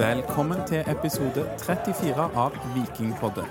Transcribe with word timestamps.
Velkommen 0.00 0.62
til 0.64 0.86
episode 0.88 1.42
34 1.60 2.24
av 2.40 2.54
Vikingpodden. 2.72 3.48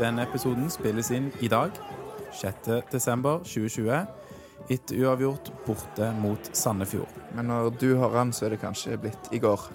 Denne 0.00 0.24
episoden 0.26 0.66
spilles 0.66 1.12
inn 1.14 1.28
i 1.38 1.50
dag, 1.52 1.76
6.12.2020, 2.40 4.00
etter 4.74 4.98
uavgjort 4.98 5.52
borte 5.62 6.08
mot 6.18 6.50
Sandefjord. 6.58 7.12
Men 7.38 7.52
når 7.52 7.70
du 7.78 7.86
hører 7.92 8.16
den, 8.16 8.32
så 8.34 8.48
er 8.48 8.56
det 8.56 8.58
kanskje 8.64 8.98
blitt 8.98 9.30
i 9.30 9.38
går. 9.44 9.68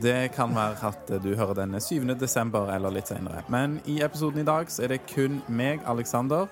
Det 0.00 0.30
kan 0.32 0.56
være 0.56 0.80
at 0.88 1.12
du 1.20 1.28
hører 1.36 1.60
denne 1.60 1.82
7. 1.84 2.08
desember 2.16 2.72
eller 2.72 2.96
litt 2.96 3.12
senere. 3.12 3.44
Men 3.52 3.82
i 3.84 3.98
episoden 4.00 4.40
i 4.40 4.48
dag 4.48 4.72
så 4.72 4.86
er 4.86 4.94
det 4.94 5.02
kun 5.12 5.42
meg, 5.52 5.84
Alexander, 5.84 6.48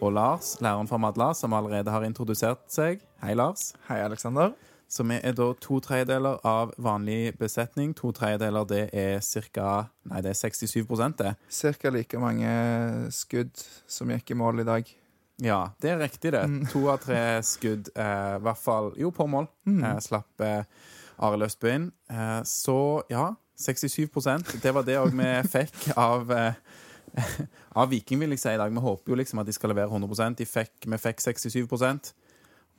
og 0.00 0.16
Lars, 0.16 0.54
læreren 0.64 0.88
fra 0.88 0.96
Madla, 0.96 1.34
som 1.36 1.52
allerede 1.52 1.92
har 1.92 2.08
introdusert 2.08 2.64
seg. 2.72 3.04
Hei, 3.20 3.36
Lars. 3.36 3.74
Hei, 3.90 4.00
Aleksander. 4.00 4.56
Vi 4.88 5.18
er 5.22 5.34
da 5.36 5.50
to 5.60 5.80
tredjedeler 5.84 6.38
av 6.48 6.72
vanlig 6.80 7.34
besetning. 7.38 7.92
To 7.98 8.12
tredjedeler, 8.16 8.64
det 8.64 8.84
er 8.96 9.20
ca. 9.52 9.88
Nei, 10.08 10.22
det 10.24 10.32
er 10.32 10.38
67 10.38 11.12
det. 11.18 11.34
Cirka 11.52 11.90
like 11.92 12.18
mange 12.18 12.48
skudd 13.12 13.52
som 13.86 14.08
gikk 14.10 14.32
i 14.32 14.38
mål 14.38 14.64
i 14.64 14.68
dag. 14.68 14.94
Ja, 15.44 15.68
det 15.82 15.90
er 15.92 16.00
riktig, 16.00 16.32
det. 16.32 16.42
To 16.72 16.88
av 16.90 16.98
tre 17.04 17.42
skudd, 17.46 17.92
eh, 17.94 18.36
i 18.38 18.42
hvert 18.42 18.58
fall 18.58 18.92
Jo, 18.98 19.12
på 19.14 19.26
mål. 19.26 19.46
Eh, 19.68 19.98
slapp 20.02 20.40
eh, 20.40 20.64
Arild 21.18 21.46
Østbø 21.46 21.70
inn. 21.70 21.92
Eh, 22.10 22.40
så 22.48 23.02
ja, 23.10 23.34
67% 23.58 24.56
Det 24.62 24.72
var 24.74 24.86
det 24.86 24.98
òg 24.98 25.14
vi 25.14 25.30
fikk 25.54 25.92
av 25.96 26.32
eh, 26.32 26.58
av 27.78 27.88
Viking, 27.90 28.20
vil 28.20 28.34
jeg 28.34 28.42
si 28.42 28.50
i 28.52 28.58
dag. 28.58 28.72
Vi 28.72 28.82
håper 28.82 29.12
jo 29.12 29.18
liksom 29.18 29.40
at 29.42 29.48
de 29.48 29.54
skal 29.54 29.72
levere 29.72 29.90
100% 29.90 30.38
de 30.38 30.46
fikk, 30.48 30.74
Vi 30.86 30.98
fikk 30.98 31.22
67 31.22 31.66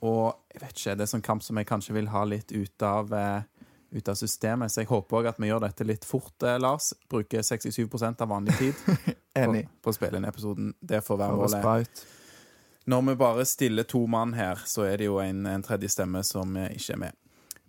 Og 0.06 0.52
jeg 0.52 0.62
vet 0.62 0.76
ikke, 0.76 0.96
det 0.96 1.04
er 1.06 1.10
sånn 1.14 1.24
kamp 1.24 1.44
som 1.44 1.58
jeg 1.60 1.68
kanskje 1.68 1.96
vil 1.96 2.10
ha 2.12 2.24
litt 2.28 2.52
ut 2.52 2.86
av, 2.86 3.12
eh, 3.12 3.66
ut 3.96 4.08
av 4.08 4.16
systemet. 4.18 4.72
Så 4.72 4.82
jeg 4.82 4.90
håper 4.90 5.20
òg 5.20 5.28
at 5.32 5.40
vi 5.40 5.50
gjør 5.50 5.64
dette 5.66 5.86
litt 5.86 6.06
fort, 6.08 6.36
eh, 6.42 6.58
Lars. 6.58 6.92
Bruker 7.10 7.44
67 7.44 7.84
av 8.20 8.28
vanlig 8.28 8.56
tid 8.58 8.74
på, 8.86 9.16
Enig. 9.34 9.66
på 9.82 9.92
å 9.92 9.96
spille 9.96 10.20
inn 10.20 10.28
episoden. 10.28 10.74
Det 10.80 11.02
får 11.04 11.20
være 11.24 11.36
målet. 11.36 12.04
Når 12.90 13.02
vi 13.06 13.14
bare 13.20 13.44
stiller 13.46 13.84
to 13.84 14.06
mann 14.06 14.32
her, 14.34 14.62
så 14.66 14.88
er 14.88 14.96
det 14.98 15.10
jo 15.10 15.20
en, 15.20 15.44
en 15.46 15.62
tredje 15.62 15.92
stemme 15.92 16.24
som 16.26 16.56
eh, 16.56 16.72
ikke 16.78 16.96
er 16.96 17.04
med. 17.06 17.20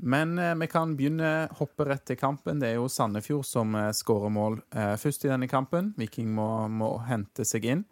Men 0.02 0.40
eh, 0.40 0.56
vi 0.56 0.68
kan 0.68 0.96
begynne 0.98 1.48
hoppe 1.60 1.86
rett 1.86 2.06
til 2.10 2.18
kampen. 2.18 2.60
Det 2.60 2.72
er 2.72 2.80
jo 2.80 2.90
Sandefjord 2.90 3.46
som 3.46 3.76
eh, 3.78 3.92
skårer 3.94 4.34
mål 4.34 4.58
eh, 4.74 4.96
først 4.98 5.28
i 5.28 5.30
denne 5.30 5.50
kampen. 5.52 5.92
Viking 5.98 6.32
må, 6.34 6.48
må 6.74 6.96
hente 7.06 7.46
seg 7.46 7.68
inn. 7.70 7.84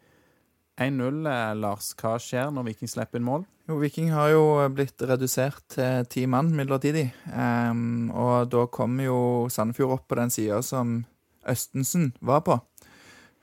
1-0, 0.80 1.28
eh, 1.28 1.54
Lars. 1.60 1.92
Hva 2.00 2.16
skjer 2.22 2.52
når 2.56 2.70
Viking 2.70 2.92
slipper 2.92 3.20
inn 3.20 3.28
mål? 3.28 3.46
Jo, 3.70 3.78
Viking 3.82 4.10
har 4.16 4.32
jo 4.32 4.44
blitt 4.74 5.02
redusert 5.06 5.62
til 5.76 6.08
ti 6.10 6.24
mann 6.26 6.50
midlertidig. 6.58 7.10
Um, 7.30 8.10
og 8.16 8.50
da 8.50 8.64
kommer 8.72 9.06
jo 9.06 9.20
Sandefjord 9.54 10.00
opp 10.00 10.08
på 10.10 10.18
den 10.18 10.34
sida 10.34 10.64
som 10.66 11.04
Østensen 11.50 12.14
var 12.26 12.42
på. 12.48 12.58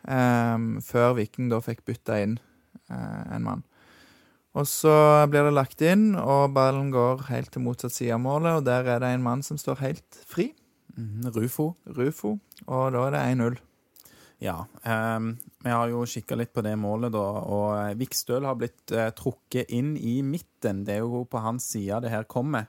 Um, 0.06 0.80
før 0.82 1.14
Viking 1.20 1.50
da 1.52 1.60
fikk 1.62 1.84
bytta 1.86 2.18
inn 2.24 2.38
uh, 2.90 3.22
en 3.36 3.46
mann. 3.46 3.64
Og 4.56 4.64
så 4.64 4.96
blir 5.28 5.44
det 5.44 5.52
lagt 5.52 5.82
inn, 5.84 6.14
og 6.16 6.54
ballen 6.56 6.88
går 6.94 7.26
helt 7.28 7.52
til 7.52 7.62
motsatt 7.66 7.92
side 7.92 8.16
av 8.16 8.22
målet. 8.24 8.56
Og 8.56 8.64
der 8.64 8.88
er 8.88 9.02
det 9.04 9.12
en 9.12 9.26
mann 9.26 9.44
som 9.44 9.60
står 9.60 9.82
helt 9.84 10.20
fri. 10.24 10.54
Mhm, 10.96 11.28
Rufo. 11.36 11.74
Rufo. 11.86 12.38
Og 12.66 12.92
da 12.96 13.06
er 13.06 13.12
det 13.12 13.24
1-0. 13.36 13.58
Ja. 14.38 14.66
ehm, 14.82 15.36
vi 15.64 15.70
har 15.70 15.88
jo 15.88 16.04
kikka 16.06 16.36
litt 16.36 16.52
på 16.52 16.62
det 16.64 16.74
målet, 16.76 17.12
da. 17.14 17.24
Og 17.48 17.68
eh, 17.78 17.96
Vikstøl 17.96 18.44
har 18.44 18.58
blitt 18.60 18.92
eh, 18.92 19.10
trukket 19.16 19.72
inn 19.72 19.94
i 19.96 20.20
midten. 20.22 20.84
Det 20.84 20.98
er 20.98 21.04
jo 21.04 21.24
på 21.24 21.40
hans 21.44 21.70
side 21.72 22.02
det 22.04 22.12
her 22.12 22.28
kommer. 22.28 22.68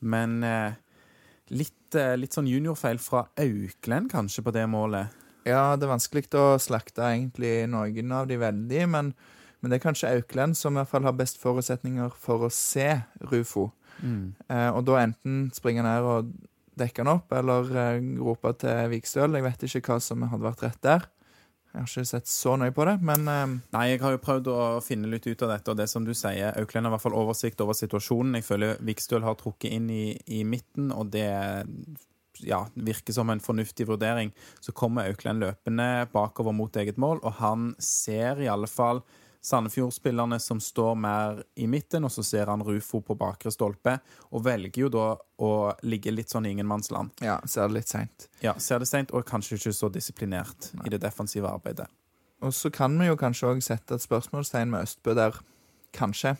Men 0.00 0.42
eh, 0.44 0.76
litt, 1.54 1.96
litt 2.18 2.36
sånn 2.36 2.50
juniorfeil 2.50 3.00
fra 3.02 3.26
Auklend, 3.40 4.12
kanskje, 4.12 4.44
på 4.44 4.54
det 4.54 4.66
målet. 4.70 5.12
Ja, 5.48 5.74
det 5.76 5.88
er 5.88 5.94
vanskelig 5.96 6.28
å 6.38 6.58
slakte 6.62 7.08
egentlig 7.08 7.64
noen 7.70 8.12
av 8.14 8.28
de 8.30 8.38
veldig, 8.38 8.82
men, 8.92 9.10
men 9.60 9.72
det 9.72 9.78
er 9.78 9.86
kanskje 9.88 10.12
Auklend 10.14 10.56
som 10.58 10.76
i 10.76 10.80
hvert 10.80 10.92
fall 10.92 11.08
har 11.08 11.16
best 11.18 11.40
forutsetninger 11.42 12.14
for 12.20 12.46
å 12.46 12.52
se 12.52 12.94
Rufo. 13.32 13.70
Eh, 14.48 14.70
og 14.70 14.84
da 14.88 15.00
enten 15.02 15.44
springe 15.54 15.84
ned 15.86 16.06
og 16.06 16.30
dekke 16.78 17.04
han 17.04 17.12
opp, 17.16 17.32
eller 17.36 17.72
eh, 17.76 17.98
rope 18.20 18.54
til 18.62 18.92
Vikstøl. 18.92 19.38
Jeg 19.38 19.46
vet 19.46 19.66
ikke 19.68 19.82
hva 19.88 19.98
som 20.02 20.24
hadde 20.28 20.46
vært 20.46 20.64
rett 20.66 20.80
der. 20.84 21.08
Jeg 21.72 21.80
har 21.80 21.88
ikke 21.88 22.04
sett 22.10 22.28
så 22.28 22.52
nøye 22.60 22.74
på 22.76 22.84
det, 22.84 22.98
men 23.00 23.28
eh, 23.32 23.54
Nei, 23.72 23.84
jeg 23.92 24.02
har 24.02 24.14
jo 24.16 24.22
prøvd 24.22 24.52
å 24.52 24.60
finne 24.84 25.10
litt 25.12 25.28
ut 25.28 25.44
av 25.46 25.54
dette, 25.54 25.72
og 25.72 25.80
det 25.80 25.88
som 25.88 26.04
du 26.04 26.12
sier, 26.16 26.52
Auklend 26.60 26.88
har 26.88 26.92
i 26.92 26.96
hvert 26.96 27.06
fall 27.06 27.18
oversikt 27.18 27.62
over 27.64 27.76
situasjonen. 27.78 28.36
Jeg 28.40 28.48
føler 28.48 28.80
Vikstøl 28.84 29.24
har 29.24 29.38
trukket 29.40 29.72
inn 29.72 29.88
i, 29.92 30.06
i 30.36 30.42
midten, 30.48 30.92
og 30.92 31.12
det 31.14 31.28
ja, 32.44 32.66
virker 32.74 33.16
som 33.16 33.30
en 33.32 33.40
fornuftig 33.40 33.86
vurdering. 33.88 34.32
Så 34.60 34.74
kommer 34.76 35.08
Auklend 35.08 35.44
løpende 35.44 36.08
bakover 36.12 36.56
mot 36.56 36.76
eget 36.76 37.00
mål, 37.00 37.22
og 37.22 37.40
han 37.40 37.72
ser 37.80 38.40
i 38.42 38.50
alle 38.52 38.70
fall 38.70 39.02
Sandefjord-spillerne 39.42 40.38
som 40.40 40.60
står 40.62 40.94
mer 40.94 41.42
i 41.58 41.66
midten, 41.66 42.04
og 42.06 42.12
så 42.14 42.22
ser 42.22 42.46
han 42.46 42.62
Rufo 42.62 43.00
på 43.02 43.16
bakre 43.18 43.50
stolpe, 43.50 43.96
og 44.30 44.44
velger 44.46 44.84
jo 44.84 44.90
da 44.92 45.06
å 45.42 45.50
ligge 45.82 46.14
litt 46.14 46.30
sånn 46.30 46.46
i 46.46 46.52
ingenmannsland. 46.54 47.10
ja, 47.20 47.40
så 47.44 47.64
er 47.64 47.72
det 47.72 47.80
litt 47.80 47.90
seint. 47.90 48.28
Ja, 48.44 48.54
ser 48.62 48.78
det 48.78 48.86
seint, 48.86 49.10
og 49.10 49.26
kanskje 49.26 49.58
ikke 49.58 49.74
så 49.74 49.90
disiplinert 49.90 50.70
i 50.86 50.94
det 50.94 51.02
defensive 51.02 51.50
arbeidet. 51.50 51.88
Og 52.42 52.54
så 52.54 52.70
kan 52.74 52.94
vi 52.98 53.06
jo 53.06 53.18
kanskje 53.18 53.50
òg 53.50 53.62
sette 53.62 53.98
et 53.98 54.02
spørsmålstegn 54.02 54.70
med 54.70 54.86
Østbø 54.86 55.14
der. 55.18 55.36
Kanskje. 55.94 56.36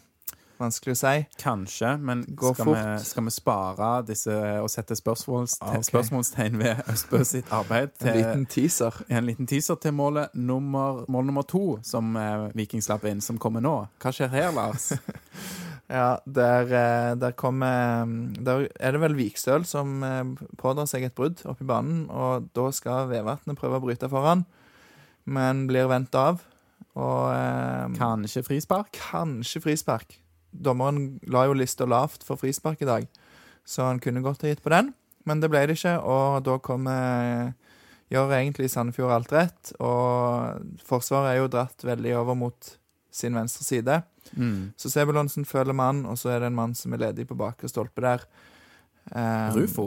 Vanskelig 0.61 0.93
å 0.95 0.99
si. 1.01 1.13
Kanskje, 1.41 1.95
men 1.99 2.23
skal 2.37 2.69
vi, 2.69 2.83
skal 3.03 3.25
vi 3.27 3.33
spare 3.35 3.89
disse 4.07 4.35
og 4.63 4.69
sette 4.71 4.95
spørsmålstegn, 4.99 5.69
Ah, 5.73 5.79
ok. 5.81 5.87
spørsmålstegn 5.89 6.59
ved 6.61 6.83
Østbø 6.93 7.23
sitt 7.27 7.51
arbeid 7.53 7.91
En 8.05 8.15
liten 8.17 8.47
teaser. 8.47 8.93
en 9.09 9.27
liten 9.27 9.47
teaser 9.51 9.75
til 9.83 9.93
målet 9.93 10.35
nummer, 10.35 11.05
mål 11.09 11.27
nummer 11.27 11.43
to, 11.43 11.79
som 11.83 12.15
eh, 12.17 12.49
Viking 12.55 12.83
slapp 12.85 13.05
inn, 13.11 13.21
som 13.21 13.39
kommer 13.43 13.61
nå. 13.65 13.75
Hva 14.03 14.13
skjer 14.15 14.29
her, 14.31 14.53
Lars? 14.53 14.93
Ja, 15.93 16.17
der, 16.25 16.71
eh, 16.73 17.15
der 17.21 17.33
kommer 17.37 18.07
Der 18.41 18.69
er 18.81 18.93
det 18.95 19.01
vel 19.03 19.17
Vikstøl 19.19 19.67
som 19.69 19.99
eh, 20.07 20.23
pådrar 20.57 20.87
seg 20.89 21.05
et 21.05 21.15
brudd 21.19 21.43
oppe 21.45 21.67
i 21.67 21.69
banen, 21.69 22.07
og 22.09 22.47
da 22.57 22.71
skal 22.73 23.11
Vevatnet 23.11 23.59
prøve 23.59 23.77
å 23.77 23.83
bryte 23.85 24.09
foran, 24.09 24.47
men 25.27 25.67
blir 25.69 25.91
vendt 25.91 26.15
av. 26.17 26.41
Og 26.97 27.29
eh, 27.35 27.93
Kanskje 27.99 28.45
frispark? 28.47 28.95
kanskje 29.11 29.61
frispark. 29.67 30.17
Dommeren 30.53 31.17
la 31.33 31.47
jo 31.49 31.57
lista 31.57 31.89
lavt 31.89 32.27
for 32.29 32.41
frispark 32.41 32.85
i 32.85 32.89
dag, 32.89 33.09
så 33.65 33.89
han 33.89 34.01
kunne 34.03 34.23
godt 34.25 34.45
ha 34.45 34.53
gitt 34.53 34.63
på 34.65 34.73
den, 34.73 34.93
men 35.25 35.41
det 35.41 35.51
ble 35.53 35.65
det 35.67 35.79
ikke, 35.79 35.99
og 36.03 36.43
da 36.47 36.59
kommer 36.63 37.53
Gjør 38.13 38.35
egentlig 38.37 38.69
Sandefjord 38.69 39.13
alt 39.15 39.31
rett, 39.33 39.71
og 39.81 40.83
Forsvaret 40.85 41.31
er 41.31 41.39
jo 41.39 41.49
dratt 41.49 41.85
veldig 41.87 42.11
over 42.19 42.37
mot 42.37 42.73
sin 43.13 43.37
venstre 43.37 43.65
side. 43.65 44.03
Mm. 44.37 44.73
Så 44.77 44.91
Sebulonsen 44.93 45.47
føler 45.49 45.77
mann, 45.77 46.05
og 46.09 46.19
så 46.21 46.35
er 46.35 46.43
det 46.43 46.51
en 46.51 46.59
mann 46.59 46.75
som 46.77 46.93
er 46.93 47.07
ledig 47.07 47.25
på 47.31 47.39
bakre 47.41 47.71
stolpe 47.73 48.05
der. 48.05 48.27
Um, 49.15 49.57
Rufo? 49.57 49.87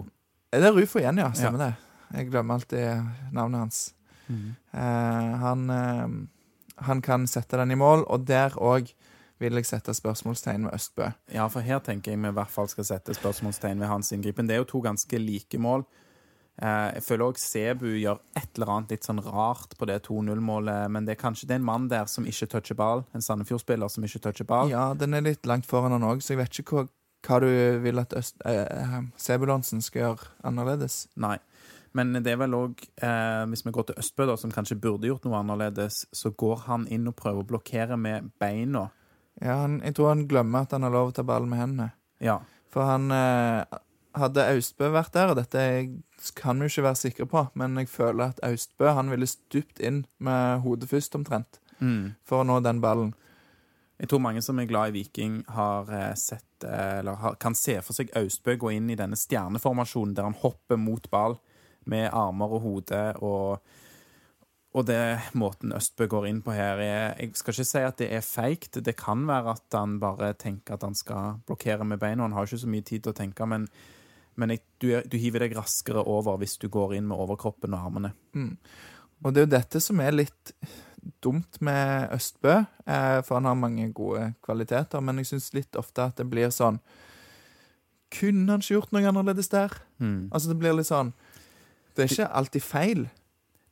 Er 0.53 0.65
det 0.65 0.71
Rufo 0.73 1.01
igjen, 1.01 1.21
ja? 1.21 1.29
Stemmer 1.37 1.67
det. 1.67 1.71
Jeg 2.15 2.31
glemmer 2.31 2.57
alltid 2.57 3.29
navnet 3.35 3.61
hans. 3.65 3.81
Mm. 4.25 4.55
Uh, 4.73 5.31
han, 5.45 5.69
uh, 5.69 6.83
han 6.87 7.05
kan 7.05 7.27
sette 7.29 7.61
den 7.61 7.75
i 7.75 7.79
mål, 7.79 8.07
og 8.09 8.25
der 8.25 8.57
òg 8.57 8.89
vil 9.41 9.59
jeg 9.59 9.67
sette 9.67 9.93
spørsmålstegn 9.95 10.67
ved 10.67 10.77
Østbø. 10.77 11.11
Ja, 11.33 11.47
for 11.51 11.65
her 11.65 11.81
tenker 11.83 12.13
jeg 12.13 12.21
vi 12.21 12.31
i 12.31 12.37
hvert 12.37 12.51
fall 12.51 12.69
skal 12.71 12.87
sette 12.87 13.15
spørsmålstegn 13.17 13.81
ved 13.83 13.91
hans 13.91 14.11
inngripen. 14.15 14.47
Det 14.47 14.55
er 14.55 14.63
jo 14.63 14.71
to 14.75 14.81
ganske 14.85 15.19
like 15.19 15.59
mål. 15.59 15.85
Eh, 16.55 16.89
jeg 16.95 17.03
føler 17.03 17.25
òg 17.25 17.39
Sebu 17.41 17.89
gjør 17.99 18.21
et 18.39 18.47
eller 18.55 18.71
annet 18.71 18.93
litt 18.95 19.07
sånn 19.07 19.19
rart 19.25 19.75
på 19.75 19.87
det 19.89 20.05
2-0-målet, 20.07 20.87
men 20.91 21.07
det 21.07 21.17
er 21.17 21.23
kanskje 21.25 21.49
det 21.49 21.57
er 21.57 21.59
en 21.59 21.67
mann 21.67 21.89
der 21.91 22.07
som 22.07 22.27
ikke 22.27 22.47
toucher 22.53 22.79
ball. 22.79 23.03
En 23.15 23.23
Sandefjord-spiller 23.23 23.91
som 23.91 24.07
ikke 24.07 24.23
toucher 24.23 24.47
ball. 24.47 24.71
Ja, 24.71 24.93
den 24.95 25.17
er 25.17 25.25
litt 25.25 25.47
langt 25.49 25.67
foran 25.67 25.95
han 25.95 26.07
òg, 26.07 26.23
så 26.23 26.33
jeg 26.33 26.45
vet 26.45 26.61
ikke 26.63 26.79
hva, 26.79 26.85
hva 27.27 27.41
du 27.43 27.49
vil 27.83 27.99
at 27.99 28.15
Øst, 28.15 28.39
eh, 28.47 28.63
eh, 28.63 29.01
Sebulonsen 29.19 29.83
skal 29.83 30.05
gjøre 30.05 30.31
annerledes. 30.47 31.09
Nei. 31.19 31.37
Men 31.95 32.11
det 32.23 32.33
er 32.33 32.39
vel 32.39 32.55
òg, 32.55 32.81
eh, 33.03 33.43
hvis 33.51 33.63
vi 33.65 33.71
går 33.71 33.89
til 33.89 33.99
Østbø, 33.99 34.25
da, 34.27 34.35
som 34.39 34.51
kanskje 34.51 34.79
burde 34.79 35.07
gjort 35.07 35.27
noe 35.27 35.39
annerledes, 35.39 36.05
så 36.11 36.31
går 36.31 36.65
han 36.67 36.87
inn 36.91 37.07
og 37.07 37.15
prøver 37.15 37.43
å 37.43 37.47
blokkere 37.47 37.99
med 37.99 38.31
beina. 38.39 38.89
Ja, 39.41 39.57
han, 39.65 39.81
jeg 39.83 39.95
tror 39.97 40.13
han 40.13 40.27
glemmer 40.31 40.63
at 40.63 40.71
han 40.71 40.83
har 40.87 40.93
lov 40.93 41.09
å 41.11 41.15
ta 41.17 41.23
ballen 41.27 41.49
med 41.51 41.59
hendene. 41.59 41.89
Ja. 42.23 42.39
For 42.71 42.87
han 42.87 43.09
eh, 43.11 43.65
Hadde 44.15 44.45
Austbø 44.47 44.87
vært 44.93 45.11
der, 45.11 45.33
og 45.33 45.35
dette 45.35 45.59
kan 46.39 46.55
vi 46.61 46.69
jo 46.69 46.71
ikke 46.71 46.85
være 46.85 46.95
sikre 47.01 47.25
på, 47.27 47.41
men 47.59 47.73
jeg 47.81 47.89
føler 47.91 48.29
at 48.31 48.37
Austbø 48.47 48.93
han 48.95 49.09
ville 49.11 49.27
stupt 49.27 49.81
inn 49.83 50.05
med 50.23 50.61
hodet 50.63 50.87
først, 50.89 51.15
omtrent, 51.19 51.59
Mm. 51.83 52.13
for 52.23 52.39
å 52.39 52.45
nå 52.47 52.61
den 52.63 52.79
ballen. 52.79 53.09
Jeg 53.99 54.07
tror 54.07 54.21
mange 54.23 54.39
som 54.41 54.55
er 54.63 54.69
glad 54.69 54.93
i 54.93 55.01
Viking, 55.01 55.41
har 55.51 55.89
eh, 55.91 56.13
sett 56.15 56.63
eh, 56.63 56.99
Eller 57.01 57.15
har, 57.19 57.35
kan 57.35 57.53
se 57.55 57.75
for 57.83 57.91
seg 57.97 58.13
Austbø 58.15 58.55
gå 58.55 58.71
inn 58.77 58.87
i 58.89 58.95
denne 58.95 59.19
stjerneformasjonen 59.19 60.13
der 60.15 60.23
han 60.29 60.37
hopper 60.39 60.79
mot 60.79 61.09
ball 61.11 61.35
med 61.85 62.07
armer 62.15 62.55
og 62.55 62.61
hode 62.63 63.01
og 63.19 63.59
Og 64.75 64.83
det 64.89 65.31
måten 65.39 65.71
Østbø 65.71 66.07
går 66.11 66.25
inn 66.27 66.41
på 66.43 66.51
her 66.51 66.81
er 66.83 67.13
Jeg 67.19 67.37
skal 67.39 67.53
ikke 67.53 67.67
si 67.69 67.83
at 67.87 67.99
det 68.01 68.09
er 68.11 68.25
feigt. 68.25 68.81
Det 68.83 68.95
kan 68.99 69.23
være 69.27 69.55
at 69.55 69.77
han 69.77 69.99
bare 70.01 70.33
tenker 70.33 70.75
at 70.75 70.83
han 70.83 70.95
skal 70.95 71.39
blokkere 71.47 71.87
med 71.87 72.01
beina. 72.01 72.25
Han 72.27 72.35
har 72.35 72.43
ikke 72.43 72.65
så 72.65 72.71
mye 72.71 72.83
tid 72.83 73.05
til 73.05 73.13
å 73.13 73.19
tenke, 73.23 73.45
men 73.45 73.69
Men 74.35 74.49
jeg, 74.51 74.59
du, 74.83 74.89
du 75.07 75.15
hiver 75.15 75.39
deg 75.39 75.53
raskere 75.55 76.01
over 76.03 76.35
hvis 76.37 76.57
du 76.59 76.67
går 76.67 76.97
inn 76.97 77.05
med 77.07 77.15
overkroppen 77.15 77.71
og 77.71 77.85
armene. 77.87 78.11
Og 79.23 79.31
det 79.31 79.39
er 79.39 79.45
jo 79.45 79.51
dette 79.53 79.79
som 79.79 80.01
er 80.03 80.11
litt 80.11 80.51
dumt 81.23 81.61
med 81.61 82.11
Østbø, 82.11 82.65
eh, 82.85 83.21
for 83.23 83.37
han 83.37 83.45
har 83.45 83.55
mange 83.55 83.87
gode 83.93 84.33
kvaliteter, 84.43 84.99
men 84.99 85.21
jeg 85.21 85.29
syns 85.29 85.53
litt 85.53 85.79
ofte 85.79 86.09
at 86.09 86.17
det 86.17 86.27
blir 86.27 86.51
sånn 86.51 86.81
Kunne 88.11 88.51
han 88.51 88.59
ikke 88.59 88.75
gjort 88.75 88.91
noe 88.91 89.07
annerledes 89.07 89.49
der? 89.49 89.71
Mm. 89.99 90.29
Altså, 90.31 90.51
det 90.51 90.59
blir 90.59 90.75
litt 90.75 90.91
sånn 90.91 91.13
Det 91.95 92.03
er 92.03 92.11
ikke 92.11 92.33
alltid 92.35 92.63
feil. 92.63 93.07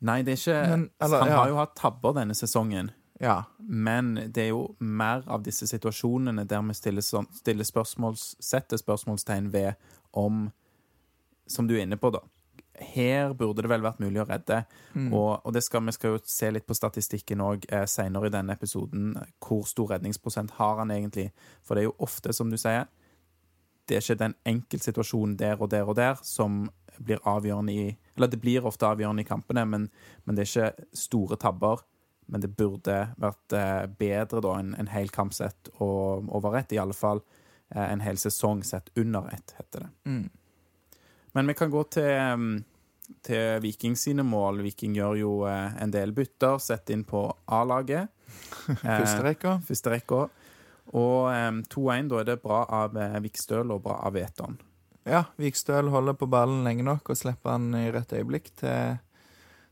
Nei, 0.04 0.20
det 0.28 0.34
er 0.36 0.42
ikke 0.42 0.60
Men, 0.70 0.90
eller, 1.02 1.24
Han 1.24 1.32
ja. 1.32 1.38
har 1.40 1.50
jo 1.54 1.58
hatt 1.62 1.76
tabber 1.80 2.14
denne 2.18 2.36
sesongen. 2.36 2.92
Ja. 3.24 3.44
Men 3.58 4.16
det 4.36 4.48
er 4.48 4.50
jo 4.52 4.76
mer 4.80 5.24
av 5.32 5.46
disse 5.46 5.68
situasjonene 5.70 6.44
der 6.50 6.62
vi 6.68 6.76
stiller, 6.76 7.06
sånn- 7.06 7.30
stiller 7.38 7.64
spørsmåls, 7.68 8.34
setter 8.44 8.78
spørsmålstegn 8.82 9.52
ved 9.54 9.74
om 10.14 10.52
Som 11.48 11.68
du 11.68 11.74
er 11.76 11.84
inne 11.84 11.98
på, 12.00 12.10
da. 12.12 12.22
Her 12.80 13.34
burde 13.36 13.62
det 13.62 13.70
vel 13.70 13.82
vært 13.84 14.00
mulig 14.00 14.22
å 14.22 14.26
redde. 14.26 14.62
Mm. 14.96 15.10
Og, 15.14 15.42
og 15.44 15.54
det 15.54 15.62
skal, 15.62 15.84
vi 15.84 15.92
skal 15.92 16.14
jo 16.16 16.22
se 16.24 16.50
litt 16.52 16.66
på 16.66 16.74
statistikken 16.74 17.42
òg 17.44 17.66
eh, 17.68 17.84
seinere 17.86 18.30
i 18.30 18.34
denne 18.34 18.56
episoden. 18.56 19.12
Hvor 19.44 19.66
stor 19.68 19.92
redningsprosent 19.92 20.56
har 20.58 20.80
han 20.80 20.92
egentlig? 20.96 21.34
For 21.62 21.76
det 21.76 21.84
er 21.84 21.90
jo 21.90 21.98
ofte, 22.00 22.32
som 22.34 22.50
du 22.50 22.56
sier, 22.58 22.88
det 23.88 23.98
er 23.98 24.04
ikke 24.04 24.22
den 24.22 24.36
enkelte 24.48 24.90
situasjonen 24.90 25.36
der 25.40 25.62
og 25.62 25.70
der 25.74 25.90
og 25.90 25.98
der 26.00 26.20
som 26.24 26.68
blir 27.04 27.22
avgjørende 27.28 27.74
i 27.74 27.86
Eller 28.16 28.30
det 28.30 28.42
blir 28.42 28.66
ofte 28.66 28.86
avgjørende 28.86 29.24
i 29.24 29.28
kampene, 29.28 29.66
men, 29.66 29.90
men 30.24 30.36
det 30.36 30.44
er 30.44 30.52
ikke 30.52 30.86
store 30.94 31.36
tabber. 31.42 31.82
Men 32.26 32.42
det 32.42 32.54
burde 32.56 32.98
vært 33.18 33.56
eh, 33.58 33.86
bedre 34.00 34.42
da 34.46 34.54
en, 34.60 34.76
en 34.80 34.92
hel 34.94 35.10
kamp 35.10 35.34
sett 35.34 35.72
og 35.82 36.30
over 36.32 36.60
ett. 36.60 36.72
I 36.72 36.80
alle 36.80 36.96
fall 36.96 37.24
eh, 37.74 37.88
en 37.88 38.04
hel 38.06 38.20
sesong 38.22 38.62
sett 38.64 38.92
under 38.96 39.28
ett, 39.34 39.56
heter 39.58 39.88
det. 39.88 39.90
Mm. 40.06 40.30
Men 41.34 41.50
vi 41.50 41.56
kan 41.58 41.74
gå 41.74 41.82
til, 41.98 42.12
um, 42.14 42.64
til 43.26 43.60
Viking 43.66 43.98
sine 43.98 44.24
mål. 44.24 44.62
Viking 44.64 44.96
gjør 44.96 45.18
jo 45.20 45.34
eh, 45.50 45.76
en 45.82 45.92
del 45.92 46.14
bytter, 46.16 46.62
setter 46.62 46.96
inn 46.96 47.08
på 47.08 47.28
A-laget. 47.46 48.10
Eh, 48.64 48.78
Første. 48.78 50.22
Og 50.94 51.30
um, 51.34 51.64
2-1, 51.74 52.10
da 52.12 52.20
er 52.22 52.28
det 52.28 52.42
bra 52.44 52.64
av 52.70 52.98
eh, 53.02 53.16
Vikstøl 53.24 53.72
og 53.74 53.82
bra 53.86 53.96
av 54.06 54.14
Veton. 54.14 54.60
Ja, 55.10 55.24
Vikstøl 55.42 55.90
holder 55.92 56.16
på 56.16 56.30
ballen 56.32 56.62
lenge 56.64 56.86
nok 56.86 57.10
og 57.12 57.18
slipper 57.20 57.56
han 57.56 57.74
i 57.76 57.88
rett 57.92 58.14
øyeblikk 58.14 58.52
til, 58.62 59.00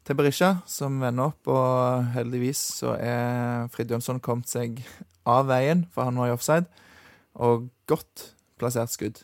til 0.03 0.17
Berisha, 0.17 0.55
som 0.67 0.97
vender 0.99 1.29
opp. 1.29 1.47
Og 1.47 2.09
heldigvis 2.17 2.63
så 2.81 2.95
er 2.97 3.69
Fridtjonsson 3.71 4.19
kommet 4.25 4.49
seg 4.51 4.81
av 5.29 5.45
veien, 5.51 5.85
for 5.93 6.09
han 6.09 6.17
var 6.19 6.31
i 6.31 6.35
offside. 6.35 6.65
Og 7.39 7.69
godt 7.87 8.31
plassert 8.59 8.91
skudd, 8.93 9.21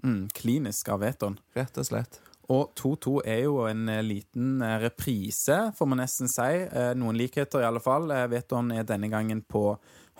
Mm, 0.00 0.30
klinisk 0.32 0.88
av 0.88 1.02
Veton. 1.04 1.34
rett 1.52 1.76
og 1.76 1.84
slett. 1.84 2.20
Og 2.48 2.70
2-2 2.74 3.18
er 3.28 3.42
jo 3.44 3.58
en 3.68 3.82
eh, 3.92 4.00
liten 4.00 4.62
eh, 4.64 4.78
reprise, 4.80 5.58
får 5.76 5.86
man 5.90 6.00
nesten 6.00 6.30
si. 6.32 6.46
Eh, 6.64 6.94
Noen 6.96 7.18
likheter, 7.20 7.60
i 7.60 7.66
alle 7.68 7.82
fall. 7.84 8.08
Veton 8.32 8.72
er 8.72 8.86
denne 8.88 9.10
gangen 9.12 9.42
på 9.44 9.74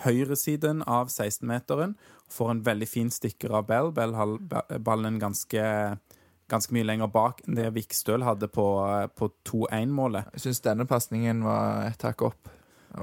høyresiden 0.05 0.82
av 0.87 1.08
16-meteren. 1.12 1.94
Får 2.31 2.50
en 2.50 2.62
veldig 2.67 2.88
fin 2.88 3.11
stikker 3.11 3.52
av 3.58 3.67
Bell. 3.69 3.91
Bell 3.93 4.14
har 4.14 4.37
ballen 4.79 5.19
ganske, 5.20 5.64
ganske 6.50 6.75
mye 6.76 6.87
lenger 6.87 7.11
bak 7.12 7.43
enn 7.47 7.58
det 7.58 7.70
Vikstøl 7.75 8.25
hadde 8.26 8.49
på, 8.52 8.67
eh, 8.88 9.06
på 9.06 9.31
2-1-målet. 9.49 10.32
Jeg 10.35 10.47
syns 10.47 10.62
denne 10.64 10.87
pasningen 10.91 11.43
var 11.44 11.87
et 11.91 12.02
hakk 12.06 12.23
opp. 12.31 12.49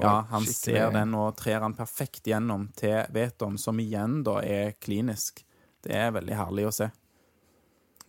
Ja, 0.02 0.26
han 0.30 0.44
skikkelig- 0.44 0.56
ser 0.56 0.92
den 0.92 1.14
og 1.16 1.36
trer 1.40 1.62
han 1.64 1.74
perfekt 1.74 2.24
gjennom 2.28 2.70
til 2.76 3.06
Veton, 3.14 3.58
som 3.58 3.78
igjen 3.80 4.24
da 4.24 4.40
er 4.44 4.74
klinisk. 4.74 5.44
Det 5.82 5.96
er 5.96 6.12
veldig 6.12 6.36
herlig 6.36 6.68
å 6.68 6.74
se. 6.74 6.90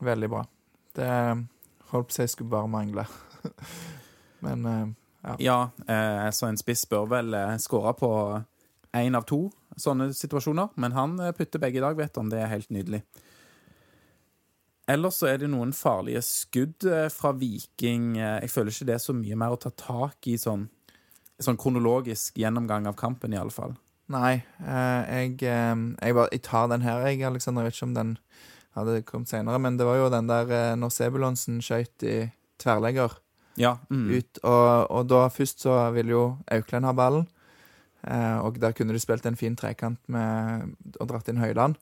Veldig 0.03 0.29
bra. 0.31 0.47
Det 0.95 1.11
holdt 1.91 2.09
på 2.09 2.13
å 2.13 2.17
si 2.17 2.27
skulle 2.27 2.51
bare 2.51 2.69
mangle. 2.69 3.07
Men 4.41 4.97
ja. 5.23 5.37
Ja, 5.39 5.71
eh, 5.87 6.31
så 6.31 6.47
en 6.49 6.57
spiss 6.57 6.85
bør 6.87 7.09
vel 7.11 7.35
eh, 7.35 7.57
skåre 7.59 7.93
på 7.99 8.11
én 8.97 9.17
av 9.19 9.27
to 9.29 9.49
sånne 9.79 10.11
situasjoner, 10.17 10.73
men 10.81 10.95
han 10.97 11.19
eh, 11.23 11.33
putter 11.37 11.61
begge 11.63 11.79
i 11.81 11.85
dag, 11.85 11.97
vet 11.99 12.17
han. 12.17 12.31
det 12.33 12.41
er 12.43 12.51
helt 12.53 12.71
nydelig. 12.75 13.03
Ellers 14.89 15.19
så 15.21 15.29
er 15.29 15.43
det 15.43 15.51
noen 15.53 15.75
farlige 15.77 16.23
skudd 16.25 16.87
eh, 16.89 17.09
fra 17.13 17.35
Viking. 17.37 18.17
Eh, 18.17 18.39
Jeg 18.47 18.53
føler 18.55 18.73
ikke 18.73 18.89
det 18.89 18.97
er 18.97 19.05
så 19.05 19.15
mye 19.17 19.37
mer 19.39 19.55
å 19.55 19.61
ta 19.61 19.71
tak 19.71 20.31
i 20.31 20.39
sånn, 20.41 20.67
sånn 21.39 21.61
kronologisk 21.61 22.41
gjennomgang 22.41 22.89
av 22.89 22.97
kampen, 22.99 23.37
i 23.37 23.41
alle 23.41 23.55
fall. 23.55 23.77
Nei, 24.09 24.39
jeg, 24.65 25.35
jeg, 25.45 26.13
bare, 26.17 26.31
jeg 26.33 26.41
tar 26.47 26.71
den 26.73 26.81
her, 26.81 27.03
jeg, 27.05 27.21
Aleksander. 27.29 27.67
Jeg 27.67 27.69
vet 27.69 27.77
ikke 27.77 27.89
om 27.91 27.97
den 27.99 28.13
hadde 28.79 29.03
kommet 29.05 29.29
senere, 29.29 29.59
men 29.61 29.77
det 29.77 29.85
var 29.85 29.99
jo 30.01 30.07
den 30.15 30.31
der 30.31 30.77
når 30.81 30.95
Sebulonsen 30.95 31.59
skøyt 31.61 32.07
i 32.09 32.15
tverrlegger 32.57 33.19
Ja, 33.61 33.75
mm. 33.93 34.07
ut. 34.17 34.41
Og, 34.49 34.87
og 34.89 35.11
da 35.13 35.27
først 35.29 35.61
så 35.67 35.77
ville 35.93 36.15
jo 36.15 36.23
Aukland 36.57 36.89
ha 36.89 36.95
ballen, 36.97 37.29
og 38.07 38.61
der 38.63 38.73
kunne 38.77 38.95
de 38.95 39.01
spilt 39.03 39.27
en 39.27 39.37
fin 39.37 39.57
trekant 39.59 39.99
med 40.07 40.71
og 41.01 41.09
dratt 41.11 41.29
inn 41.29 41.41
Høyland. 41.43 41.75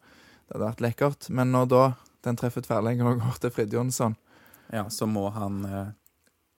Det 0.46 0.56
hadde 0.56 0.68
vært 0.70 0.84
lekkert. 0.84 1.26
Men 1.28 1.52
når 1.52 1.66
da 1.70 1.82
den 2.26 2.38
treffer 2.38 2.64
tverrlegger 2.64 3.06
og 3.10 3.20
går 3.22 3.40
til 3.42 3.52
Frid 3.54 3.74
Jonsson 3.76 4.16
ja, 4.72 4.88
så 4.90 5.06
må 5.06 5.28
han 5.30 5.64
eh, 5.64 5.88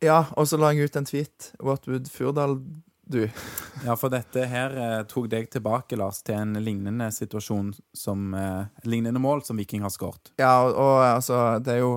Ja, 0.09 0.23
og 0.37 0.49
så 0.49 0.59
la 0.61 0.73
jeg 0.73 0.89
ut 0.89 0.97
en 0.97 1.09
tweet. 1.09 1.51
What 1.61 1.89
would 1.91 2.09
Furdal 2.13 2.61
do? 3.05 3.27
Ja, 3.87 3.95
for 3.95 4.11
dette 4.11 4.47
her 4.51 4.75
eh, 4.75 5.03
tok 5.11 5.29
deg 5.31 5.51
tilbake, 5.53 5.99
Lars, 6.01 6.23
til 6.27 6.39
en 6.39 6.57
lignende 6.65 7.11
situasjon 7.15 7.75
som 7.97 8.33
eh, 8.35 8.89
Lignende 8.89 9.21
mål 9.23 9.45
som 9.47 9.61
Viking 9.61 9.85
har 9.85 9.93
skåret. 9.95 10.33
Ja, 10.41 10.55
og, 10.65 10.73
og 10.75 11.03
altså, 11.05 11.43
det 11.63 11.77
er 11.77 11.85
jo 11.85 11.93